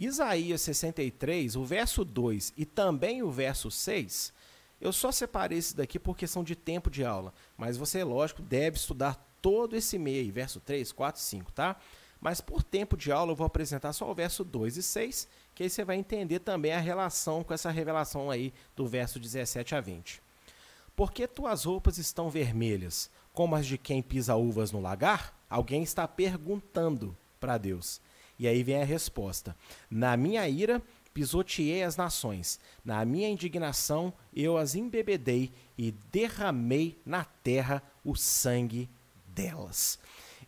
[0.00, 4.32] Isaías 63, o verso 2 e também o verso 6
[4.80, 8.78] eu só separei esse daqui por questão de tempo de aula, mas você, lógico, deve
[8.78, 11.76] estudar todo esse meio, verso 3, 4, 5, tá?
[12.20, 15.62] Mas por tempo de aula eu vou apresentar só o verso 2 e 6, que
[15.62, 19.80] aí você vai entender também a relação com essa revelação aí do verso 17 a
[19.80, 20.22] 20.
[20.96, 25.34] Porque tuas roupas estão vermelhas, como as de quem pisa uvas no lagar?
[25.48, 28.00] Alguém está perguntando para Deus.
[28.40, 29.54] E aí vem a resposta:
[29.90, 32.58] Na minha ira pisoteei as nações.
[32.82, 38.88] Na minha indignação eu as embebedei e derramei na terra o sangue
[39.26, 39.98] delas.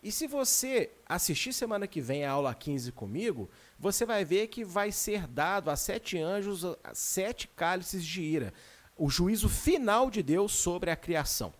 [0.02, 4.64] E se você assistir semana que vem a aula 15 comigo, você vai ver que
[4.64, 8.54] vai ser dado a sete anjos sete cálices de ira,
[8.96, 11.52] o juízo final de Deus sobre a criação,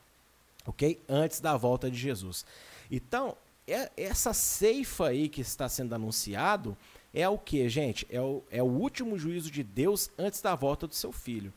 [0.66, 0.98] ok?
[1.06, 2.46] Antes da volta de Jesus.
[2.90, 3.36] Então,
[3.66, 6.76] é, essa ceifa aí que está sendo anunciado
[7.14, 8.06] é o que, gente?
[8.10, 11.52] É o, é o último juízo de Deus antes da volta do seu filho.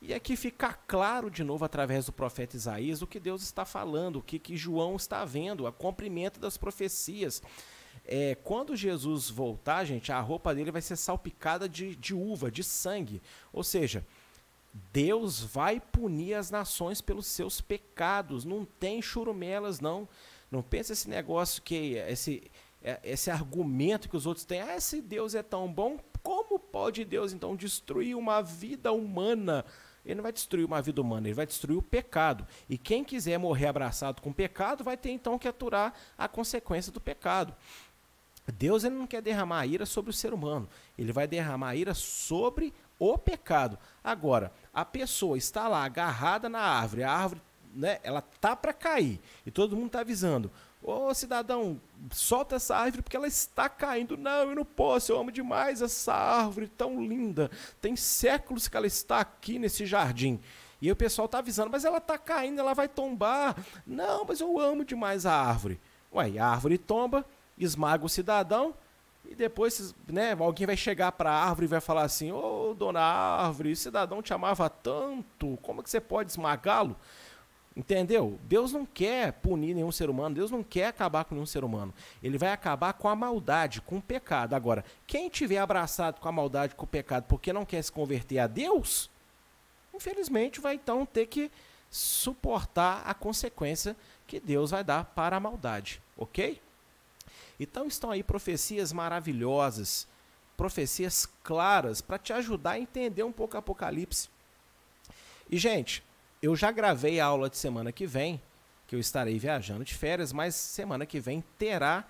[0.00, 4.16] E aqui fica claro de novo através do profeta Isaías o que Deus está falando,
[4.16, 7.42] o que, que João está vendo, o cumprimento das profecias.
[8.04, 12.62] É, quando Jesus voltar, gente, a roupa dele vai ser salpicada de, de uva, de
[12.62, 13.20] sangue.
[13.52, 14.06] Ou seja,
[14.92, 18.44] Deus vai punir as nações pelos seus pecados.
[18.44, 20.08] Não tem churumelas, não.
[20.50, 22.50] Não pensa esse negócio que esse
[22.82, 27.04] é, esse argumento que os outros têm, ah, se Deus é tão bom, como pode
[27.04, 29.64] Deus então destruir uma vida humana?
[30.04, 32.46] Ele não vai destruir uma vida humana, ele vai destruir o pecado.
[32.68, 36.92] E quem quiser morrer abraçado com o pecado vai ter então que aturar a consequência
[36.92, 37.54] do pecado.
[38.56, 42.72] Deus ele não quer derramar ira sobre o ser humano, ele vai derramar ira sobre
[42.98, 43.78] o pecado.
[44.02, 47.42] Agora, a pessoa está lá agarrada na árvore, a árvore,
[47.74, 50.50] né, ela tá para cair e todo mundo está avisando.
[50.82, 51.80] Ô cidadão,
[52.12, 54.16] solta essa árvore porque ela está caindo.
[54.16, 57.50] Não, eu não posso, eu amo demais essa árvore tão linda.
[57.80, 60.40] Tem séculos que ela está aqui nesse jardim.
[60.80, 63.56] E o pessoal está avisando, mas ela está caindo, ela vai tombar.
[63.84, 65.80] Não, mas eu amo demais a árvore.
[66.12, 67.24] Ué, a árvore tomba,
[67.58, 68.74] esmaga o cidadão,
[69.28, 72.74] e depois né, alguém vai chegar para a árvore e vai falar assim: Ô oh,
[72.74, 76.96] dona árvore, o cidadão te amava tanto, como é que você pode esmagá-lo?
[77.78, 78.40] Entendeu?
[78.42, 81.94] Deus não quer punir nenhum ser humano, Deus não quer acabar com nenhum ser humano.
[82.20, 84.54] Ele vai acabar com a maldade, com o pecado.
[84.54, 88.40] Agora, quem tiver abraçado com a maldade, com o pecado, porque não quer se converter
[88.40, 89.08] a Deus,
[89.94, 91.52] infelizmente vai então ter que
[91.88, 93.94] suportar a consequência
[94.26, 96.60] que Deus vai dar para a maldade, ok?
[97.60, 100.08] Então estão aí profecias maravilhosas,
[100.56, 104.28] profecias claras para te ajudar a entender um pouco Apocalipse.
[105.48, 106.02] E gente,
[106.42, 108.40] eu já gravei a aula de semana que vem,
[108.86, 112.04] que eu estarei viajando de férias, mas semana que vem terá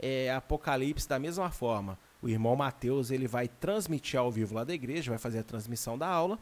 [0.00, 1.98] é, Apocalipse da mesma forma.
[2.22, 5.98] O irmão Mateus ele vai transmitir ao vivo lá da igreja, vai fazer a transmissão
[5.98, 6.38] da aula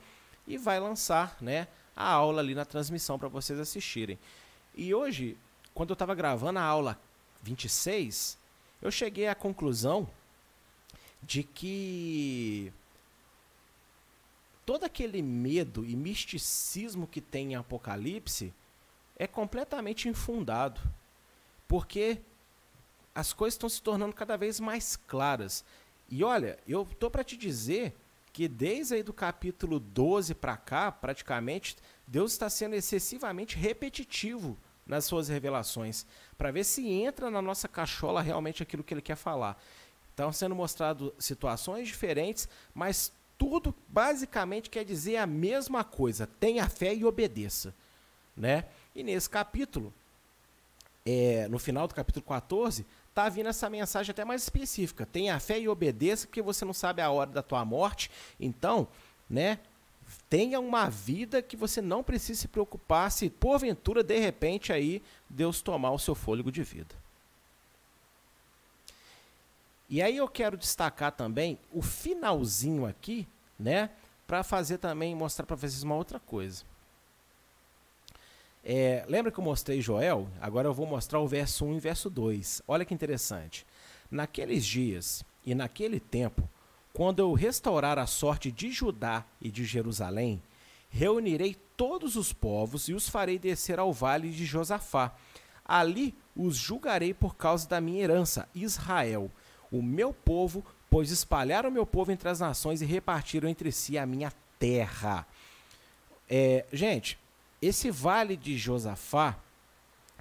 [0.47, 1.66] e vai lançar né,
[1.97, 4.18] a aula ali na transmissão para vocês assistirem.
[4.74, 5.36] E hoje,
[5.74, 6.99] quando eu estava gravando a aula
[7.43, 8.38] 26,
[8.82, 10.09] eu cheguei à conclusão
[11.22, 12.72] de que
[14.71, 18.55] todo aquele medo e misticismo que tem em Apocalipse
[19.16, 20.81] é completamente infundado.
[21.66, 22.21] Porque
[23.12, 25.64] as coisas estão se tornando cada vez mais claras.
[26.09, 27.97] E olha, eu tô para te dizer
[28.33, 31.75] que desde aí do capítulo 12 para cá, praticamente,
[32.07, 34.57] Deus está sendo excessivamente repetitivo
[34.87, 36.07] nas suas revelações,
[36.39, 39.61] para ver se entra na nossa cachola realmente aquilo que ele quer falar.
[40.11, 46.95] Estão sendo mostradas situações diferentes, mas tudo basicamente quer dizer a mesma coisa: tenha fé
[46.95, 47.74] e obedeça.
[48.36, 48.66] Né?
[48.95, 49.93] E nesse capítulo,
[51.07, 52.84] é, no final do capítulo 14,
[53.14, 55.07] tá vindo essa mensagem até mais específica.
[55.07, 58.11] Tenha fé e obedeça, porque você não sabe a hora da tua morte.
[58.38, 58.86] Então,
[59.28, 59.59] né?
[60.28, 65.62] Tenha uma vida que você não precisa se preocupar se porventura de repente aí Deus
[65.62, 67.00] tomar o seu fôlego de vida.
[69.91, 73.26] E aí eu quero destacar também o finalzinho aqui,
[73.59, 73.91] né,
[74.24, 76.62] para fazer também mostrar para vocês uma outra coisa.
[78.62, 80.28] É, lembra que eu mostrei Joel?
[80.41, 82.62] Agora eu vou mostrar o verso 1 e verso 2.
[82.68, 83.66] Olha que interessante.
[84.09, 86.49] Naqueles dias e naquele tempo,
[86.93, 90.41] quando eu restaurar a sorte de Judá e de Jerusalém,
[90.88, 95.12] reunirei todos os povos e os farei descer ao vale de Josafá.
[95.64, 99.30] Ali os julgarei por causa da minha herança, Israel,
[99.71, 103.97] o meu povo, pois espalharam o meu povo entre as nações e repartiram entre si
[103.97, 105.27] a minha terra.
[106.29, 107.18] É, gente,
[107.62, 109.39] esse vale de Josafá,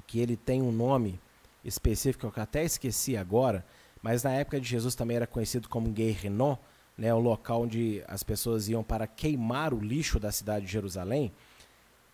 [0.06, 1.20] que ele tem um nome
[1.64, 3.66] específico que eu até esqueci agora,
[4.02, 6.58] mas na época de Jesus também era conhecido como Guerrinon,
[6.98, 11.32] né, o local onde as pessoas iam para queimar o lixo da cidade de Jerusalém,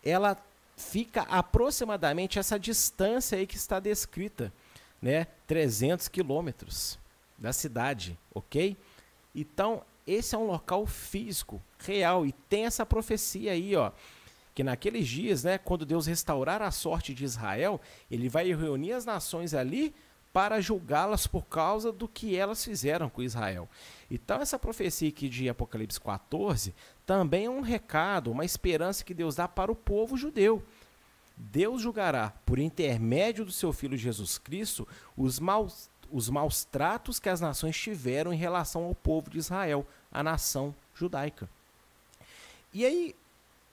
[0.03, 0.37] ela
[0.77, 4.53] fica aproximadamente essa distância aí que está descrita,
[5.01, 6.99] né, 300 quilômetros
[7.37, 8.77] da cidade, ok?
[9.33, 13.91] Então, esse é um local físico, real, e tem essa profecia aí, ó,
[14.53, 19.05] que naqueles dias, né, quando Deus restaurar a sorte de Israel, ele vai reunir as
[19.05, 19.93] nações ali
[20.31, 23.69] para julgá-las por causa do que elas fizeram com Israel.
[24.11, 26.75] Então, essa profecia aqui de Apocalipse 14
[27.05, 30.61] também é um recado, uma esperança que Deus dá para o povo judeu.
[31.37, 37.29] Deus julgará, por intermédio do seu Filho Jesus Cristo, os maus, os maus tratos que
[37.29, 41.49] as nações tiveram em relação ao povo de Israel, a nação judaica.
[42.73, 43.15] E aí,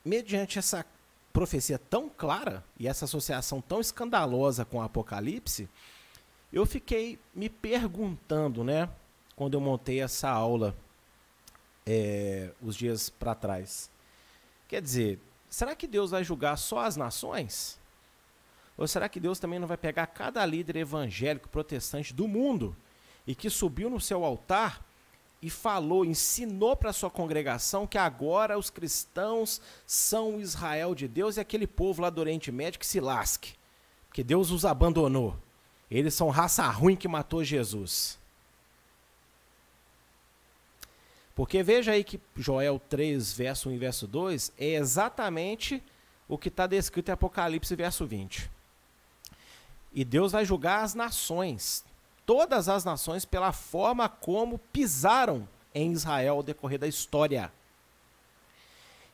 [0.05, 0.85] mediante essa
[1.33, 5.69] profecia tão clara e essa associação tão escandalosa com o Apocalipse,
[6.53, 8.89] eu fiquei me perguntando, né,
[9.35, 10.77] quando eu montei essa aula
[11.87, 13.91] é, os dias para trás.
[14.69, 15.19] Quer dizer,
[15.49, 17.81] será que Deus vai julgar só as nações?
[18.77, 22.77] Ou será que Deus também não vai pegar cada líder evangélico protestante do mundo
[23.27, 24.85] e que subiu no seu altar
[25.43, 31.37] e falou, ensinou para sua congregação que agora os cristãos são o Israel de Deus
[31.37, 33.55] e aquele povo lá do Oriente Médio que se lasque,
[34.09, 35.37] porque Deus os abandonou.
[35.91, 38.19] Eles são raça ruim que matou Jesus.
[41.35, 45.83] Porque veja aí que Joel 3, verso 1 e verso 2 é exatamente
[46.29, 48.51] o que está descrito em Apocalipse, verso 20.
[49.95, 51.85] E Deus vai julgar as nações
[52.27, 57.53] todas as nações pela forma como pisaram em Israel ao decorrer da história.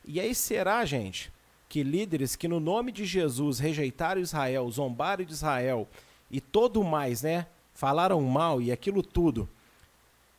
[0.05, 1.33] E aí será, gente,
[1.69, 5.89] que líderes que no nome de Jesus rejeitaram Israel, zombaram de Israel
[6.31, 7.47] e todo mais, né?
[7.75, 9.49] Falaram mal e aquilo tudo.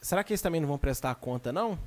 [0.02, 1.78] Será que eles também não vão prestar conta, não?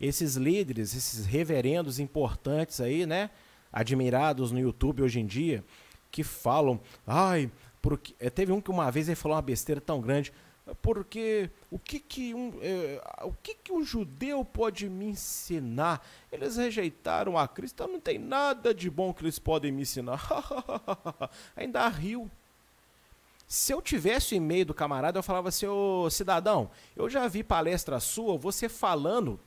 [0.00, 3.30] Esses líderes, esses reverendos importantes aí, né?
[3.72, 5.64] Admirados no YouTube hoje em dia,
[6.10, 7.50] que falam, ai,
[7.80, 10.32] porque é, teve um que uma vez ele falou uma besteira tão grande.
[10.80, 16.06] Porque o que que um, é, o que que um judeu pode me ensinar?
[16.30, 20.28] Eles rejeitaram a Cristo, então não tem nada de bom que eles podem me ensinar.
[21.56, 22.30] Ainda riu.
[23.48, 27.42] Se eu tivesse o e-mail do camarada, eu falava assim, ô cidadão, eu já vi
[27.42, 29.40] palestra sua, você falando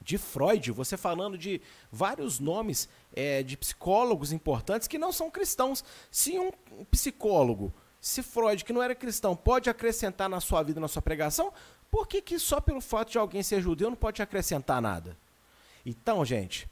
[0.00, 5.84] de Freud, você falando de vários nomes é, de psicólogos importantes que não são cristãos.
[6.10, 6.50] Se um
[6.90, 11.52] psicólogo, se Freud, que não era cristão, pode acrescentar na sua vida, na sua pregação,
[11.90, 15.16] por que, que só pelo fato de alguém ser judeu não pode acrescentar nada?
[15.84, 16.68] Então, gente,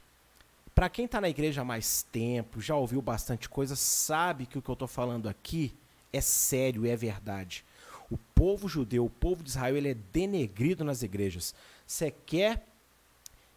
[0.73, 4.61] para quem está na igreja há mais tempo, já ouviu bastante coisa, sabe que o
[4.61, 5.73] que eu estou falando aqui
[6.13, 7.65] é sério, é verdade.
[8.09, 11.53] O povo judeu, o povo de Israel, ele é denegrido nas igrejas.
[11.85, 12.63] Você quer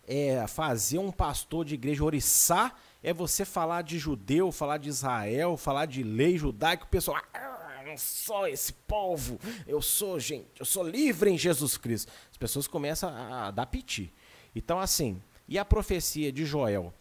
[0.06, 5.56] é, fazer um pastor de igreja oriçar é você falar de judeu, falar de Israel,
[5.56, 10.86] falar de lei judaica, o pessoal, ah, sou esse povo, eu sou, gente, eu sou
[10.86, 12.12] livre em Jesus Cristo.
[12.30, 14.12] As pessoas começam a dar piti.
[14.54, 16.92] Então, assim, e a profecia de Joel,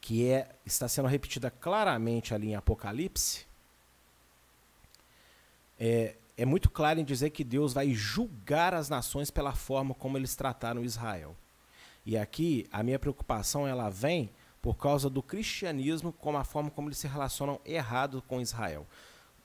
[0.00, 3.46] que é, está sendo repetida claramente ali em Apocalipse,
[5.78, 10.16] é, é muito claro em dizer que Deus vai julgar as nações pela forma como
[10.16, 11.36] eles trataram Israel.
[12.04, 14.30] E aqui a minha preocupação ela vem
[14.60, 18.86] por causa do cristianismo, como a forma como eles se relacionam errado com Israel.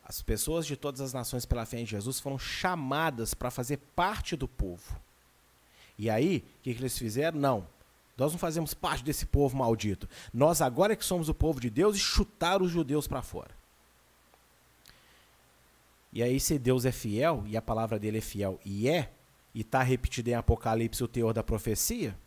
[0.03, 4.35] As pessoas de todas as nações pela fé em Jesus foram chamadas para fazer parte
[4.35, 4.99] do povo.
[5.97, 7.37] E aí, o que, que eles fizeram?
[7.37, 7.67] Não.
[8.17, 10.09] Nós não fazemos parte desse povo maldito.
[10.33, 13.51] Nós agora é que somos o povo de Deus e chutaram os judeus para fora.
[16.11, 19.11] E aí, se Deus é fiel, e a palavra dele é fiel e é,
[19.53, 22.17] e está repetido em Apocalipse o teor da profecia,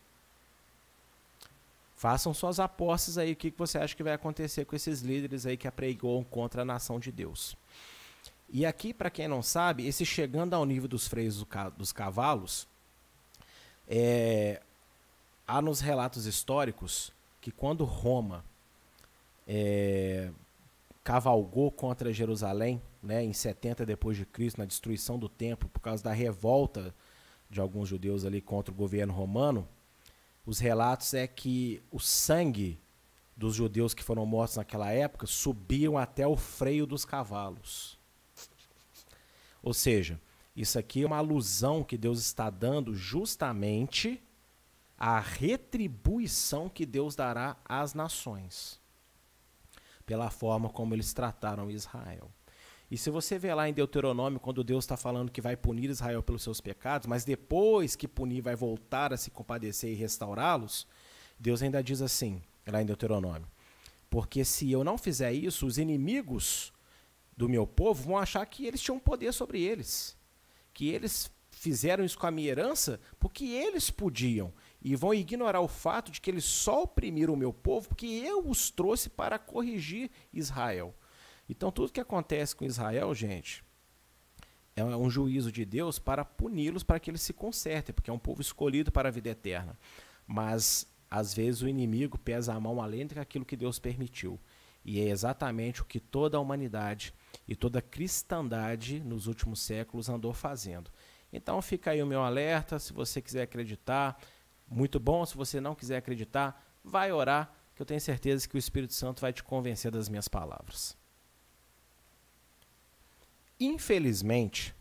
[2.03, 5.57] façam suas apostas aí, o que, você acha que vai acontecer com esses líderes aí
[5.57, 7.57] que apregoam contra a nação de Deus.
[8.51, 11.47] E aqui, para quem não sabe, esse chegando ao nível dos freios
[11.77, 12.67] dos cavalos,
[13.87, 14.61] é,
[15.47, 18.45] há nos relatos históricos que quando Roma
[19.47, 20.33] é,
[21.05, 26.03] cavalgou contra Jerusalém, né, em 70 depois de Cristo, na destruição do templo, por causa
[26.03, 26.93] da revolta
[27.49, 29.69] de alguns judeus ali contra o governo romano,
[30.45, 32.81] os relatos é que o sangue
[33.37, 37.99] dos judeus que foram mortos naquela época subiam até o freio dos cavalos.
[39.63, 40.21] Ou seja,
[40.55, 44.23] isso aqui é uma alusão que Deus está dando justamente
[44.99, 48.81] à retribuição que Deus dará às nações,
[50.05, 52.31] pela forma como eles trataram Israel.
[52.93, 56.23] E se você vê lá em Deuteronômio, quando Deus está falando que vai punir Israel
[56.23, 60.87] pelos seus pecados, mas depois que punir vai voltar a se compadecer e restaurá-los,
[61.41, 63.49] Deus ainda diz assim, lá em Deuteronômio:
[64.11, 66.71] Porque se eu não fizer isso, os inimigos
[67.35, 70.15] do meu povo vão achar que eles tinham poder sobre eles.
[70.75, 74.53] Que eles fizeram isso com a minha herança porque eles podiam.
[74.83, 78.47] E vão ignorar o fato de que eles só oprimiram o meu povo porque eu
[78.47, 80.95] os trouxe para corrigir Israel.
[81.53, 83.63] Então, tudo que acontece com Israel, gente,
[84.75, 88.19] é um juízo de Deus para puni-los, para que eles se consertem, porque é um
[88.19, 89.79] povo escolhido para a vida eterna.
[90.27, 94.41] Mas, às vezes, o inimigo pesa a mão além daquilo que Deus permitiu.
[94.83, 97.13] E é exatamente o que toda a humanidade
[97.47, 100.91] e toda a cristandade nos últimos séculos andou fazendo.
[101.31, 104.19] Então fica aí o meu alerta, se você quiser acreditar,
[104.67, 108.59] muito bom, se você não quiser acreditar, vai orar, que eu tenho certeza que o
[108.59, 111.01] Espírito Santo vai te convencer das minhas palavras.
[113.65, 114.75] Infelizmente,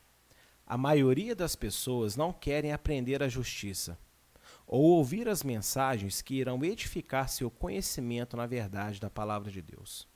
[0.65, 3.95] a maioria das pessoas não querem aprender a justiça
[4.65, 10.07] ou ouvir as mensagens que irão edificar seu conhecimento na verdade da palavra de Deus.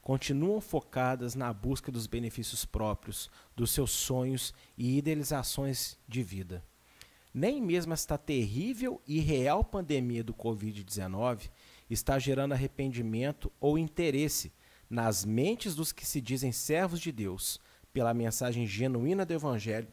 [0.00, 6.64] Continuam focadas na busca dos benefícios próprios, dos seus sonhos e idealizações de vida.
[7.34, 11.50] Nem mesmo esta terrível e real pandemia do Covid-19
[11.90, 14.52] está gerando arrependimento ou interesse
[14.88, 17.58] nas mentes dos que se dizem servos de Deus
[17.94, 19.86] pela mensagem genuína do Evangelho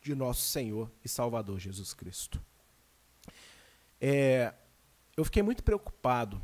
[0.00, 2.42] de nosso Senhor e Salvador Jesus Cristo.
[4.00, 4.52] É,
[5.14, 6.40] eu fiquei muito preocupado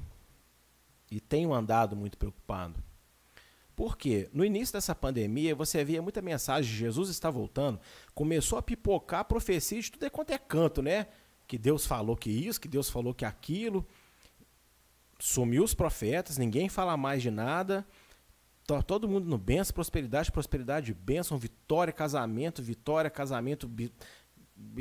[1.11, 2.81] e tenho andado muito preocupado.
[3.75, 7.81] Porque no início dessa pandemia você via muita mensagem, Jesus está voltando,
[8.15, 11.07] começou a pipocar a profecia de tudo é quanto é canto, né?
[11.47, 13.87] Que Deus falou que isso, que Deus falou que aquilo.
[15.19, 17.87] Sumiu os profetas, ninguém fala mais de nada.
[18.87, 23.71] Todo mundo no benção, prosperidade, prosperidade, bênção, vitória, casamento, vitória, casamento,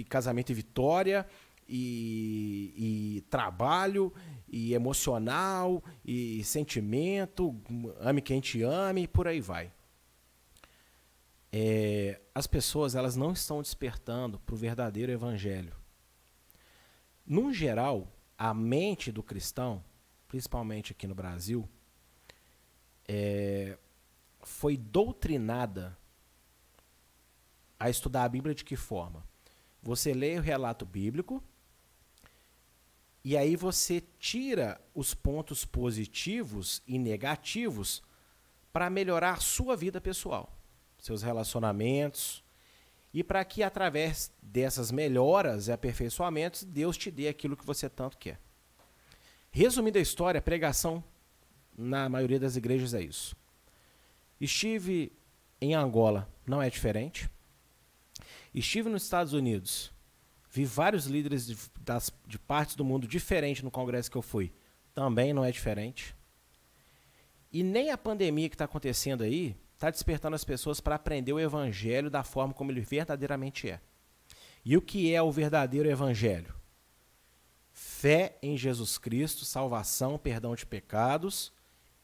[0.10, 1.26] casamento e vitória
[1.70, 2.74] e,
[3.18, 4.14] e, trabalho,
[4.48, 7.56] e emocional, e sentimento,
[8.00, 9.72] ame quem te ame, e por aí vai.
[11.50, 15.74] É, as pessoas elas não estão despertando para o verdadeiro evangelho.
[17.26, 19.84] No geral, a mente do cristão,
[20.28, 21.68] principalmente aqui no Brasil,
[23.08, 23.78] é,
[24.42, 25.98] foi doutrinada
[27.80, 29.24] a estudar a Bíblia de que forma?
[29.82, 31.44] Você lê o relato bíblico,
[33.24, 38.02] e aí você tira os pontos positivos e negativos
[38.72, 40.56] para melhorar sua vida pessoal,
[40.98, 42.44] seus relacionamentos,
[43.14, 48.18] e para que através dessas melhoras e aperfeiçoamentos Deus te dê aquilo que você tanto
[48.18, 48.40] quer.
[49.52, 51.04] Resumindo a história, a pregação
[51.78, 53.36] na maioria das igrejas é isso.
[54.42, 55.12] Estive
[55.62, 57.30] em Angola, não é diferente.
[58.54, 59.92] Estive nos Estados Unidos,
[60.58, 64.52] Vi vários líderes de, das, de partes do mundo diferentes no congresso que eu fui.
[64.92, 66.16] Também não é diferente.
[67.54, 71.40] E nem a pandemia que está acontecendo aí está despertando as pessoas para aprender o
[71.40, 73.80] evangelho da forma como ele verdadeiramente é.
[74.66, 76.56] E o que é o verdadeiro evangelho?
[77.72, 81.54] Fé em Jesus Cristo, salvação, perdão de pecados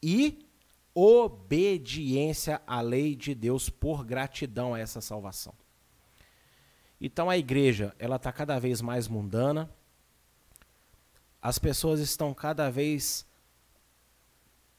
[0.04, 0.46] e
[0.94, 5.54] obediência à lei de Deus por gratidão a essa salvação.
[7.00, 9.70] Então a igreja ela está cada vez mais mundana,
[11.42, 13.26] as pessoas estão cada vez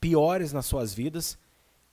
[0.00, 1.38] piores nas suas vidas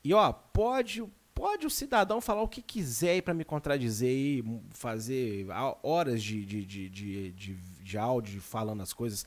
[0.04, 1.04] e ó pode
[1.34, 5.48] pode o cidadão falar o que quiser para me contradizer e fazer
[5.82, 9.26] horas de, de, de, de, de, de áudio falando as coisas.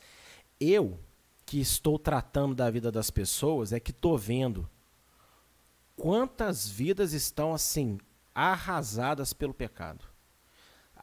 [0.61, 0.99] Eu
[1.55, 4.69] que estou tratando da vida das pessoas é que estou vendo
[5.95, 7.97] quantas vidas estão assim
[8.35, 10.05] arrasadas pelo pecado.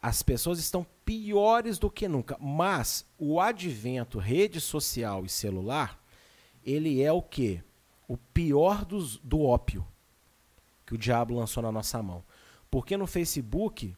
[0.02, 5.98] As pessoas estão piores do que nunca, mas o advento rede social e celular,
[6.66, 7.64] ele é o que?
[8.06, 9.88] O pior dos, do ópio
[10.86, 12.26] que o diabo lançou na nossa mão.
[12.70, 13.96] Porque no Facebook,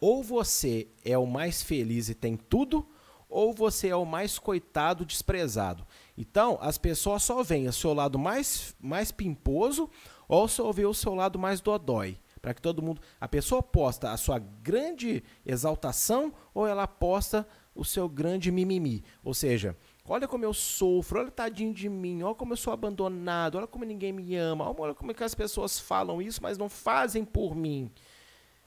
[0.00, 2.86] ou você é o mais feliz e tem tudo,
[3.30, 5.86] ou você é o mais coitado, desprezado.
[6.18, 9.88] Então, as pessoas só veem o seu lado mais, mais pimposo
[10.28, 12.18] ou só vê o seu lado mais dodói.
[12.42, 13.02] Para que todo mundo.
[13.20, 19.04] A pessoa posta a sua grande exaltação ou ela posta o seu grande mimimi.
[19.22, 19.76] Ou seja,
[20.06, 23.84] olha como eu sofro, olha tadinho de mim, olha como eu sou abandonado, olha como
[23.84, 27.54] ninguém me ama, olha como é que as pessoas falam isso, mas não fazem por
[27.54, 27.90] mim.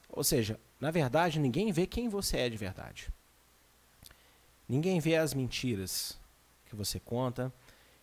[0.07, 3.11] Ou seja, na verdade, ninguém vê quem você é de verdade.
[4.67, 6.19] Ninguém vê as mentiras
[6.65, 7.53] que você conta,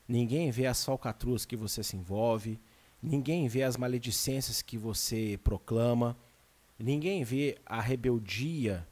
[0.06, 2.60] ninguém vê as falcatruas que você se envolve,
[3.02, 6.16] ninguém vê as maledicências que você proclama,
[6.78, 8.86] ninguém vê a rebeldia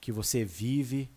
[0.00, 1.10] que você vive.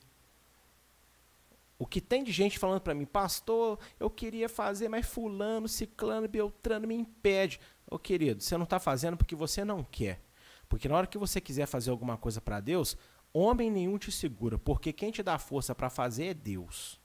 [1.80, 6.28] O que tem de gente falando para mim, pastor, eu queria fazer, mas fulano, ciclano,
[6.28, 7.60] beltrano me impede.
[7.90, 10.22] Ô querido, você não está fazendo porque você não quer.
[10.70, 12.98] Porque na hora que você quiser fazer alguma coisa para Deus,
[13.38, 17.00] Homem nenhum te segura, porque quem te dá força para fazer é Deus.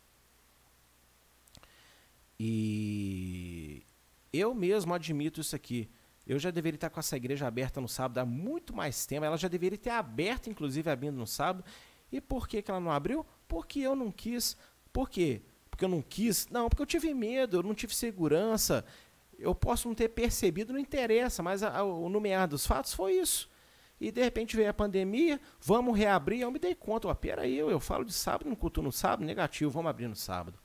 [2.40, 3.84] E
[4.32, 5.90] eu mesmo admito isso aqui.
[6.26, 9.26] Eu já deveria estar com essa igreja aberta no sábado há muito mais tempo.
[9.26, 11.64] Ela já deveria ter aberto, inclusive, abrindo no sábado.
[12.10, 13.26] E por que, que ela não abriu?
[13.46, 14.56] Porque eu não quis.
[14.90, 15.42] Por quê?
[15.68, 16.48] Porque eu não quis?
[16.48, 18.86] Não, porque eu tive medo, eu não tive segurança.
[19.38, 23.16] Eu posso não ter percebido, não interessa, mas a, a, o nomear dos fatos foi
[23.16, 23.50] isso.
[24.03, 26.40] E de repente veio a pandemia, vamos reabrir.
[26.40, 29.24] Eu me dei conta, ó, peraí, eu, eu falo de sábado, não culto no sábado,
[29.24, 30.59] negativo, vamos abrir no sábado.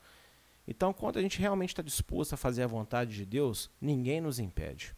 [0.68, 4.40] Então, quando a gente realmente está disposto a fazer a vontade de Deus, ninguém nos
[4.40, 4.96] impede.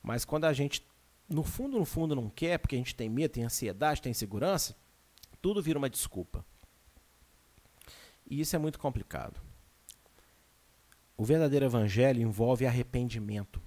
[0.00, 0.86] Mas quando a gente,
[1.28, 4.76] no fundo, no fundo, não quer, porque a gente tem medo, tem ansiedade, tem insegurança,
[5.42, 6.46] tudo vira uma desculpa.
[8.24, 9.40] E isso é muito complicado.
[11.16, 13.60] O verdadeiro evangelho envolve arrependimento.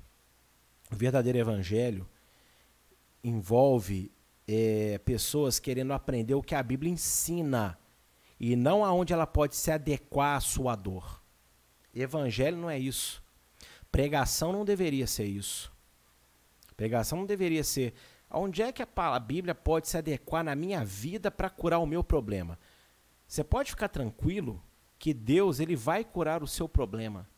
[0.90, 2.08] O verdadeiro evangelho
[3.24, 4.12] envolve
[4.48, 7.78] é, pessoas querendo aprender o que a Bíblia ensina
[8.40, 11.22] e não aonde ela pode se adequar à sua dor.
[11.94, 13.24] Evangelho não é isso.
[13.92, 15.72] Pregação não deveria ser isso.
[16.76, 17.94] Pregação não deveria ser
[18.30, 22.04] onde é que a Bíblia pode se adequar na minha vida para curar o meu
[22.04, 22.58] problema.
[23.28, 24.62] Você pode ficar tranquilo
[24.98, 27.30] que Deus ele vai curar o seu problema.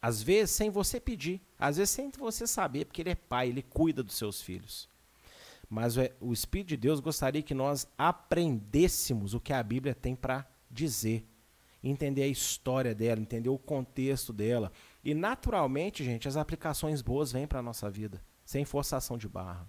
[0.00, 3.62] Às vezes sem você pedir, às vezes sem você saber, porque ele é pai, ele
[3.62, 4.88] cuida dos seus filhos.
[5.68, 10.46] Mas o Espírito de Deus gostaria que nós aprendêssemos o que a Bíblia tem para
[10.70, 11.26] dizer,
[11.82, 14.72] entender a história dela, entender o contexto dela.
[15.04, 19.68] E naturalmente, gente, as aplicações boas vêm para a nossa vida, sem forçação de barra.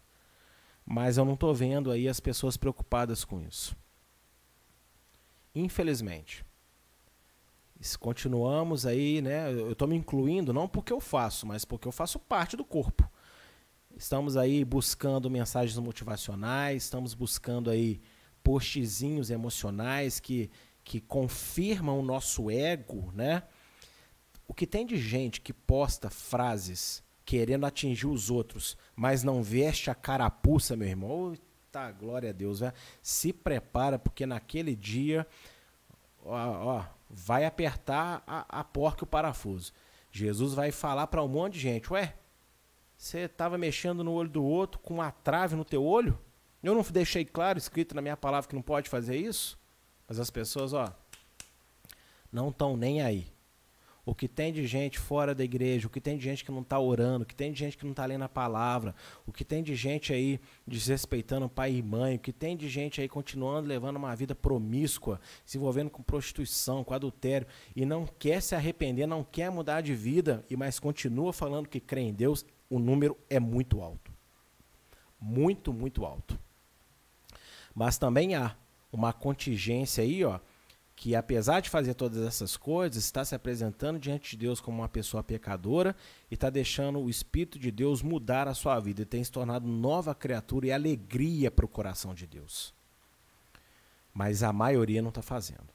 [0.86, 3.76] Mas eu não estou vendo aí as pessoas preocupadas com isso.
[5.54, 6.46] Infelizmente
[7.98, 9.52] continuamos aí, né?
[9.52, 13.10] Eu estou me incluindo não porque eu faço, mas porque eu faço parte do corpo.
[13.96, 18.02] Estamos aí buscando mensagens motivacionais, estamos buscando aí
[18.44, 20.50] postzinhos emocionais que,
[20.84, 23.44] que confirmam o nosso ego, né?
[24.48, 29.90] O que tem de gente que posta frases querendo atingir os outros, mas não veste
[29.90, 31.34] a carapuça, meu irmão.
[31.72, 32.74] Tá, glória a Deus, né?
[33.02, 35.28] Se prepara porque naquele dia,
[36.26, 39.74] ó, ó vai apertar a, a porca o parafuso.
[40.12, 42.16] Jesus vai falar para um monte de gente: Ué,
[42.98, 46.20] você estava mexendo no olho do outro com uma trave no teu olho?
[46.62, 49.58] Eu não deixei claro, escrito na minha palavra, que não pode fazer isso?
[50.08, 50.94] Mas as pessoas, ó,
[52.32, 53.32] não estão nem aí
[54.10, 56.62] o que tem de gente fora da igreja, o que tem de gente que não
[56.62, 58.96] está orando, o que tem de gente que não está lendo a palavra,
[59.28, 63.00] o que tem de gente aí desrespeitando pai e mãe, o que tem de gente
[63.00, 67.46] aí continuando levando uma vida promíscua, se envolvendo com prostituição, com adultério,
[67.76, 71.80] e não quer se arrepender, não quer mudar de vida, e mas continua falando que
[71.80, 74.12] crê em Deus, o número é muito alto.
[75.22, 76.40] Muito, muito alto.
[77.76, 78.56] Mas também há
[78.92, 80.40] uma contingência aí, ó,
[81.00, 84.90] que apesar de fazer todas essas coisas, está se apresentando diante de Deus como uma
[84.90, 85.96] pessoa pecadora
[86.30, 89.66] e está deixando o Espírito de Deus mudar a sua vida e tem se tornado
[89.66, 92.74] nova criatura e alegria para o coração de Deus.
[94.14, 95.70] Mas a maioria não está fazendo.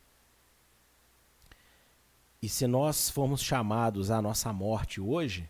[2.43, 5.49] E se nós formos chamados à nossa morte hoje,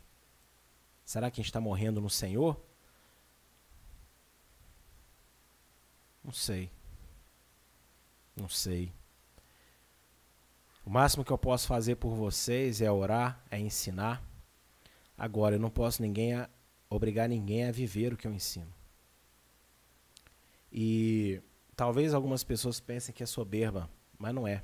[1.04, 2.64] será que a gente está morrendo no Senhor?
[6.22, 6.70] Não sei.
[8.36, 8.92] Não sei.
[10.84, 14.22] O máximo que eu posso fazer por vocês é orar, é ensinar.
[15.16, 16.48] Agora, eu não posso ninguém a,
[16.90, 18.72] obrigar ninguém a viver o que eu ensino.
[20.70, 21.40] E
[21.74, 24.62] talvez algumas pessoas pensem que é soberba, mas não é.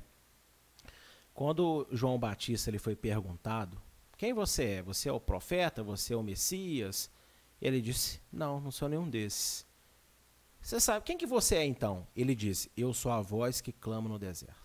[1.33, 3.81] Quando João Batista ele foi perguntado:
[4.17, 4.81] Quem você é?
[4.83, 5.81] Você é o profeta?
[5.81, 7.09] Você é o Messias?
[7.59, 9.65] Ele disse: Não, não sou nenhum desses.
[10.61, 12.05] Você sabe quem que você é então?
[12.15, 14.60] Ele disse: Eu sou a voz que clama no deserto.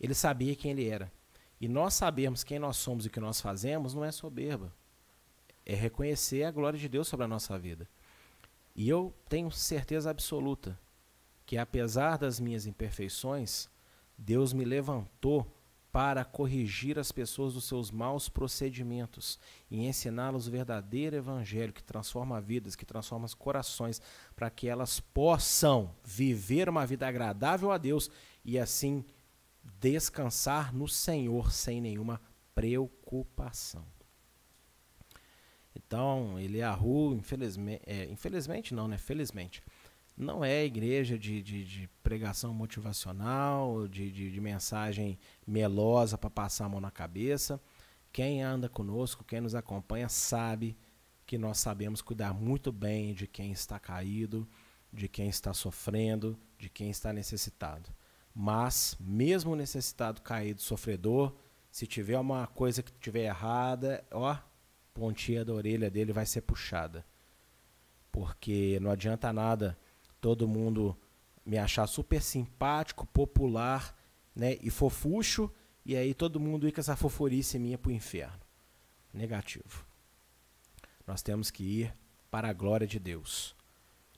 [0.00, 1.12] Ele sabia quem ele era.
[1.60, 4.72] E nós sabemos quem nós somos e o que nós fazemos não é soberba.
[5.66, 7.86] É reconhecer a glória de Deus sobre a nossa vida.
[8.74, 10.78] E eu tenho certeza absoluta
[11.44, 13.68] que, apesar das minhas imperfeições,
[14.16, 15.46] Deus me levantou
[15.92, 19.38] para corrigir as pessoas dos seus maus procedimentos
[19.68, 24.00] e ensiná-las o verdadeiro evangelho que transforma vidas, que transforma os corações,
[24.36, 28.08] para que elas possam viver uma vida agradável a Deus
[28.44, 29.04] e assim
[29.62, 32.20] descansar no Senhor sem nenhuma
[32.54, 33.84] preocupação.
[35.74, 38.98] Então, Eliahu, infelizmente, é, infelizmente não, né?
[38.98, 39.62] Felizmente,
[40.16, 46.66] não é igreja de, de, de pregação motivacional, de, de, de mensagem melosa para passar
[46.66, 47.60] a mão na cabeça.
[48.12, 50.76] Quem anda conosco, quem nos acompanha, sabe
[51.24, 54.48] que nós sabemos cuidar muito bem de quem está caído,
[54.92, 57.88] de quem está sofrendo, de quem está necessitado.
[58.42, 61.36] Mas, mesmo necessitado, caído, sofredor,
[61.70, 64.34] se tiver uma coisa que tiver errada, ó,
[64.94, 67.04] pontinha da orelha dele vai ser puxada.
[68.10, 69.78] Porque não adianta nada
[70.22, 70.96] todo mundo
[71.44, 73.94] me achar super simpático, popular,
[74.34, 75.52] né, e fofucho,
[75.84, 78.40] e aí todo mundo ir com essa fofurice minha pro inferno.
[79.12, 79.84] Negativo.
[81.06, 81.94] Nós temos que ir
[82.30, 83.54] para a glória de Deus.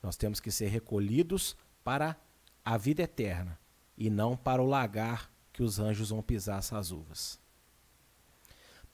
[0.00, 2.16] Nós temos que ser recolhidos para
[2.64, 3.60] a vida eterna
[3.96, 7.40] e não para o lagar que os anjos vão pisar essas uvas.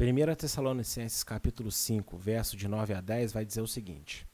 [0.00, 4.26] 1 Tessalonicenses capítulo 5, verso de 9 a 10 vai dizer o seguinte: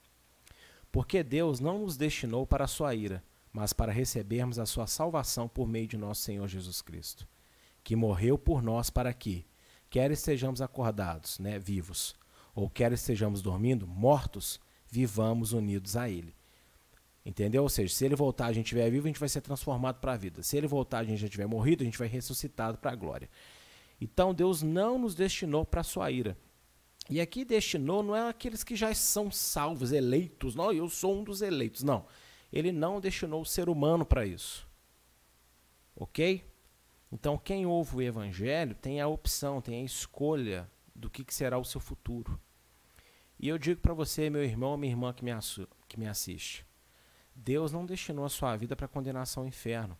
[0.92, 5.48] Porque Deus não nos destinou para a sua ira, mas para recebermos a sua salvação
[5.48, 7.26] por meio de nosso Senhor Jesus Cristo,
[7.82, 9.46] que morreu por nós para que,
[9.88, 12.14] quer estejamos acordados, né, vivos,
[12.54, 16.34] ou quer estejamos dormindo, mortos, vivamos unidos a ele.
[17.24, 17.62] Entendeu?
[17.62, 20.12] Ou seja, se ele voltar, a gente estiver vivo, a gente vai ser transformado para
[20.12, 20.42] a vida.
[20.42, 23.30] Se ele voltar, a gente já tiver morrido, a gente vai ressuscitado para a glória.
[24.00, 26.36] Então Deus não nos destinou para a sua ira.
[27.08, 30.54] E aqui destinou não é aqueles que já são salvos, eleitos.
[30.54, 31.82] Não, eu sou um dos eleitos.
[31.82, 32.06] Não.
[32.52, 34.68] Ele não destinou o ser humano para isso.
[35.96, 36.44] Ok?
[37.10, 41.58] Então quem ouve o evangelho tem a opção, tem a escolha do que, que será
[41.58, 42.38] o seu futuro.
[43.38, 45.30] E eu digo para você, meu irmão, minha irmã que me,
[45.88, 46.64] que me assiste.
[47.34, 49.98] Deus não destinou a sua vida para condenação ao inferno.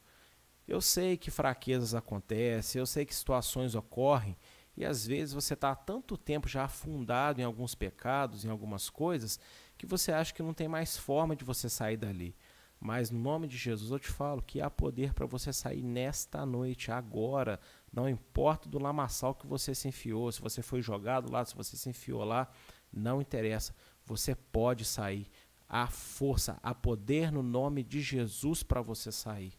[0.66, 4.36] Eu sei que fraquezas acontecem, eu sei que situações ocorrem,
[4.76, 8.90] e às vezes você está há tanto tempo já afundado em alguns pecados, em algumas
[8.90, 9.38] coisas,
[9.76, 12.34] que você acha que não tem mais forma de você sair dali.
[12.80, 16.44] Mas no nome de Jesus eu te falo que há poder para você sair nesta
[16.44, 17.60] noite, agora.
[17.92, 21.76] Não importa do lamaçal que você se enfiou, se você foi jogado lá, se você
[21.76, 22.50] se enfiou lá,
[22.92, 23.74] não interessa.
[24.04, 25.30] Você pode sair
[25.74, 29.52] há força, há poder no nome de Jesus para você sair.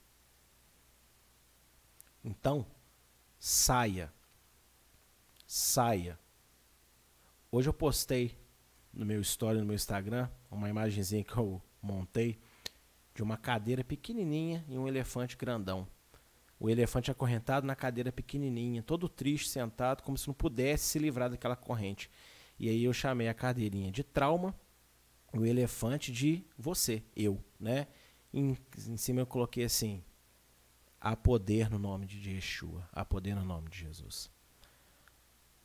[2.23, 2.65] Então,
[3.37, 4.13] saia.
[5.45, 6.17] Saia.
[7.51, 8.33] Hoje eu postei
[8.93, 12.39] no meu story, no meu Instagram, uma imagenzinha que eu montei
[13.13, 15.85] de uma cadeira pequenininha e um elefante grandão.
[16.57, 21.29] O elefante acorrentado na cadeira pequenininha, todo triste, sentado, como se não pudesse se livrar
[21.29, 22.09] daquela corrente.
[22.57, 24.55] E aí eu chamei a cadeirinha de trauma
[25.37, 27.87] o elefante de você, eu, né?
[28.33, 28.57] Em,
[28.87, 30.03] em cima eu coloquei assim:
[30.99, 34.29] há poder no nome de Yeshua, há poder no nome de Jesus.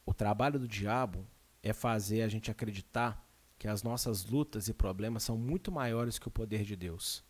[0.04, 1.26] O trabalho do diabo
[1.62, 3.26] é fazer a gente acreditar
[3.58, 7.22] que as nossas lutas e problemas são muito maiores que o poder de Deus.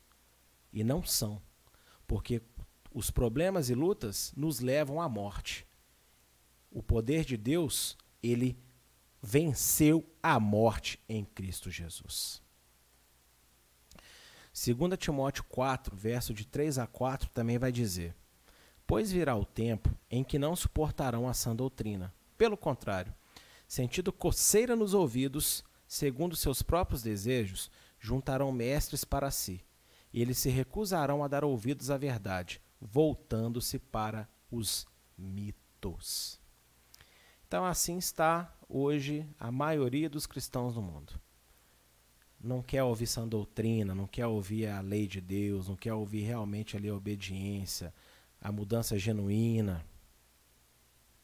[0.73, 1.43] E não são,
[2.07, 2.41] porque
[2.93, 5.67] os problemas e lutas nos levam à morte.
[6.71, 8.57] O poder de Deus, ele
[9.23, 12.43] venceu a morte em Cristo Jesus.
[14.53, 18.15] 2 Timóteo 4, verso de 3 a 4, também vai dizer:
[18.87, 22.13] Pois virá o tempo em que não suportarão a sã doutrina.
[22.37, 23.15] Pelo contrário,
[23.69, 29.65] sentindo coceira nos ouvidos, segundo seus próprios desejos, juntarão mestres para si,
[30.13, 36.40] e eles se recusarão a dar ouvidos à verdade, voltando-se para os mitos.
[37.51, 41.21] Então, assim está hoje a maioria dos cristãos no mundo.
[42.41, 46.21] Não quer ouvir sã doutrina, não quer ouvir a lei de Deus, não quer ouvir
[46.21, 47.93] realmente ali a obediência,
[48.41, 49.85] a mudança genuína.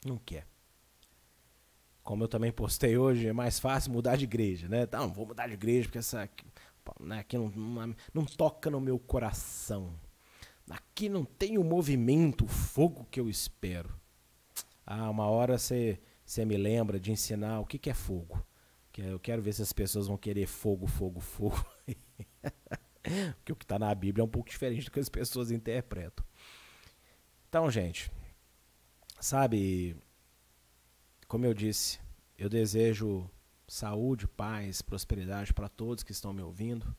[0.04, 0.48] Não quer.
[2.02, 4.84] Como eu também postei hoje, é mais fácil mudar de igreja, né?
[4.90, 6.28] Não, vou mudar de igreja porque essa
[6.98, 9.94] né, aqui não, não, não toca no meu coração.
[10.68, 13.94] Aqui não tem o movimento, o fogo que eu espero.
[14.84, 16.00] Ah, uma hora você
[16.44, 18.44] me lembra de ensinar o que, que é fogo.
[18.92, 21.64] Que eu quero ver se as pessoas vão querer fogo, fogo, fogo.
[23.36, 26.26] Porque o que está na Bíblia é um pouco diferente do que as pessoas interpretam.
[27.48, 28.10] Então, gente,
[29.20, 29.96] sabe,
[31.28, 32.00] como eu disse,
[32.36, 33.30] eu desejo
[33.68, 36.94] saúde, paz, prosperidade para todos que estão me ouvindo.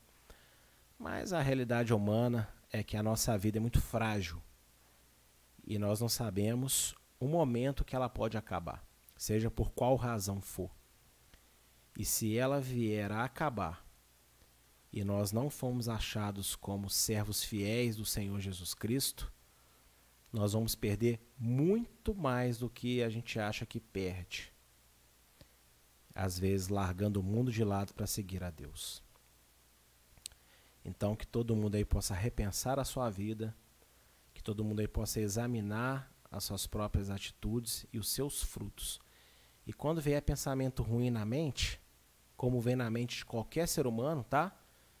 [0.98, 4.42] Mas a realidade humana é que a nossa vida é muito frágil
[5.64, 8.82] e nós não sabemos o momento que ela pode acabar,
[9.18, 10.70] seja por qual razão for.
[11.98, 13.84] E se ela vier a acabar
[14.92, 19.30] e nós não fomos achados como servos fiéis do Senhor Jesus Cristo,
[20.32, 24.52] nós vamos perder muito mais do que a gente acha que perde.
[26.14, 29.02] Às vezes largando o mundo de lado para seguir a Deus.
[30.84, 33.54] Então que todo mundo aí possa repensar a sua vida,
[34.32, 39.00] que todo mundo aí possa examinar as suas próprias atitudes e os seus frutos.
[39.68, 41.80] E quando vier pensamento ruim na mente,
[42.36, 44.52] como vem na mente de qualquer ser humano, tá?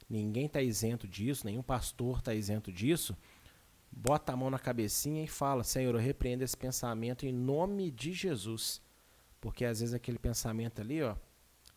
[0.08, 3.16] Ninguém está isento disso, nenhum pastor está isento disso
[3.90, 8.12] bota a mão na cabecinha e fala: Senhor, eu repreendo esse pensamento em nome de
[8.12, 8.80] Jesus.
[9.40, 11.16] Porque às vezes aquele pensamento ali, ó,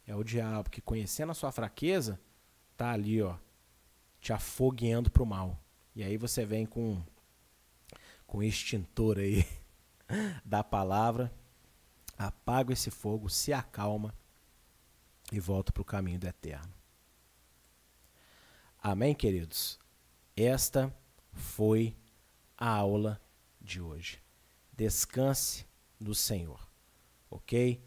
[0.08, 2.20] é o diabo que conhecendo a sua fraqueza,
[2.76, 3.36] tá ali, ó,
[4.20, 5.60] te afogueando pro mal.
[5.96, 7.02] E aí você vem com
[8.26, 9.46] com extintor aí
[10.46, 11.32] da palavra,
[12.28, 14.14] apaga esse fogo, se acalma
[15.32, 16.74] e volta para o caminho do eterno.
[18.82, 19.80] Amém, queridos?
[20.36, 20.94] Esta
[21.34, 21.96] foi
[22.58, 23.22] a aula
[23.60, 24.22] de hoje.
[24.74, 25.66] Descanse
[26.00, 26.68] no Senhor,
[27.30, 27.82] ok?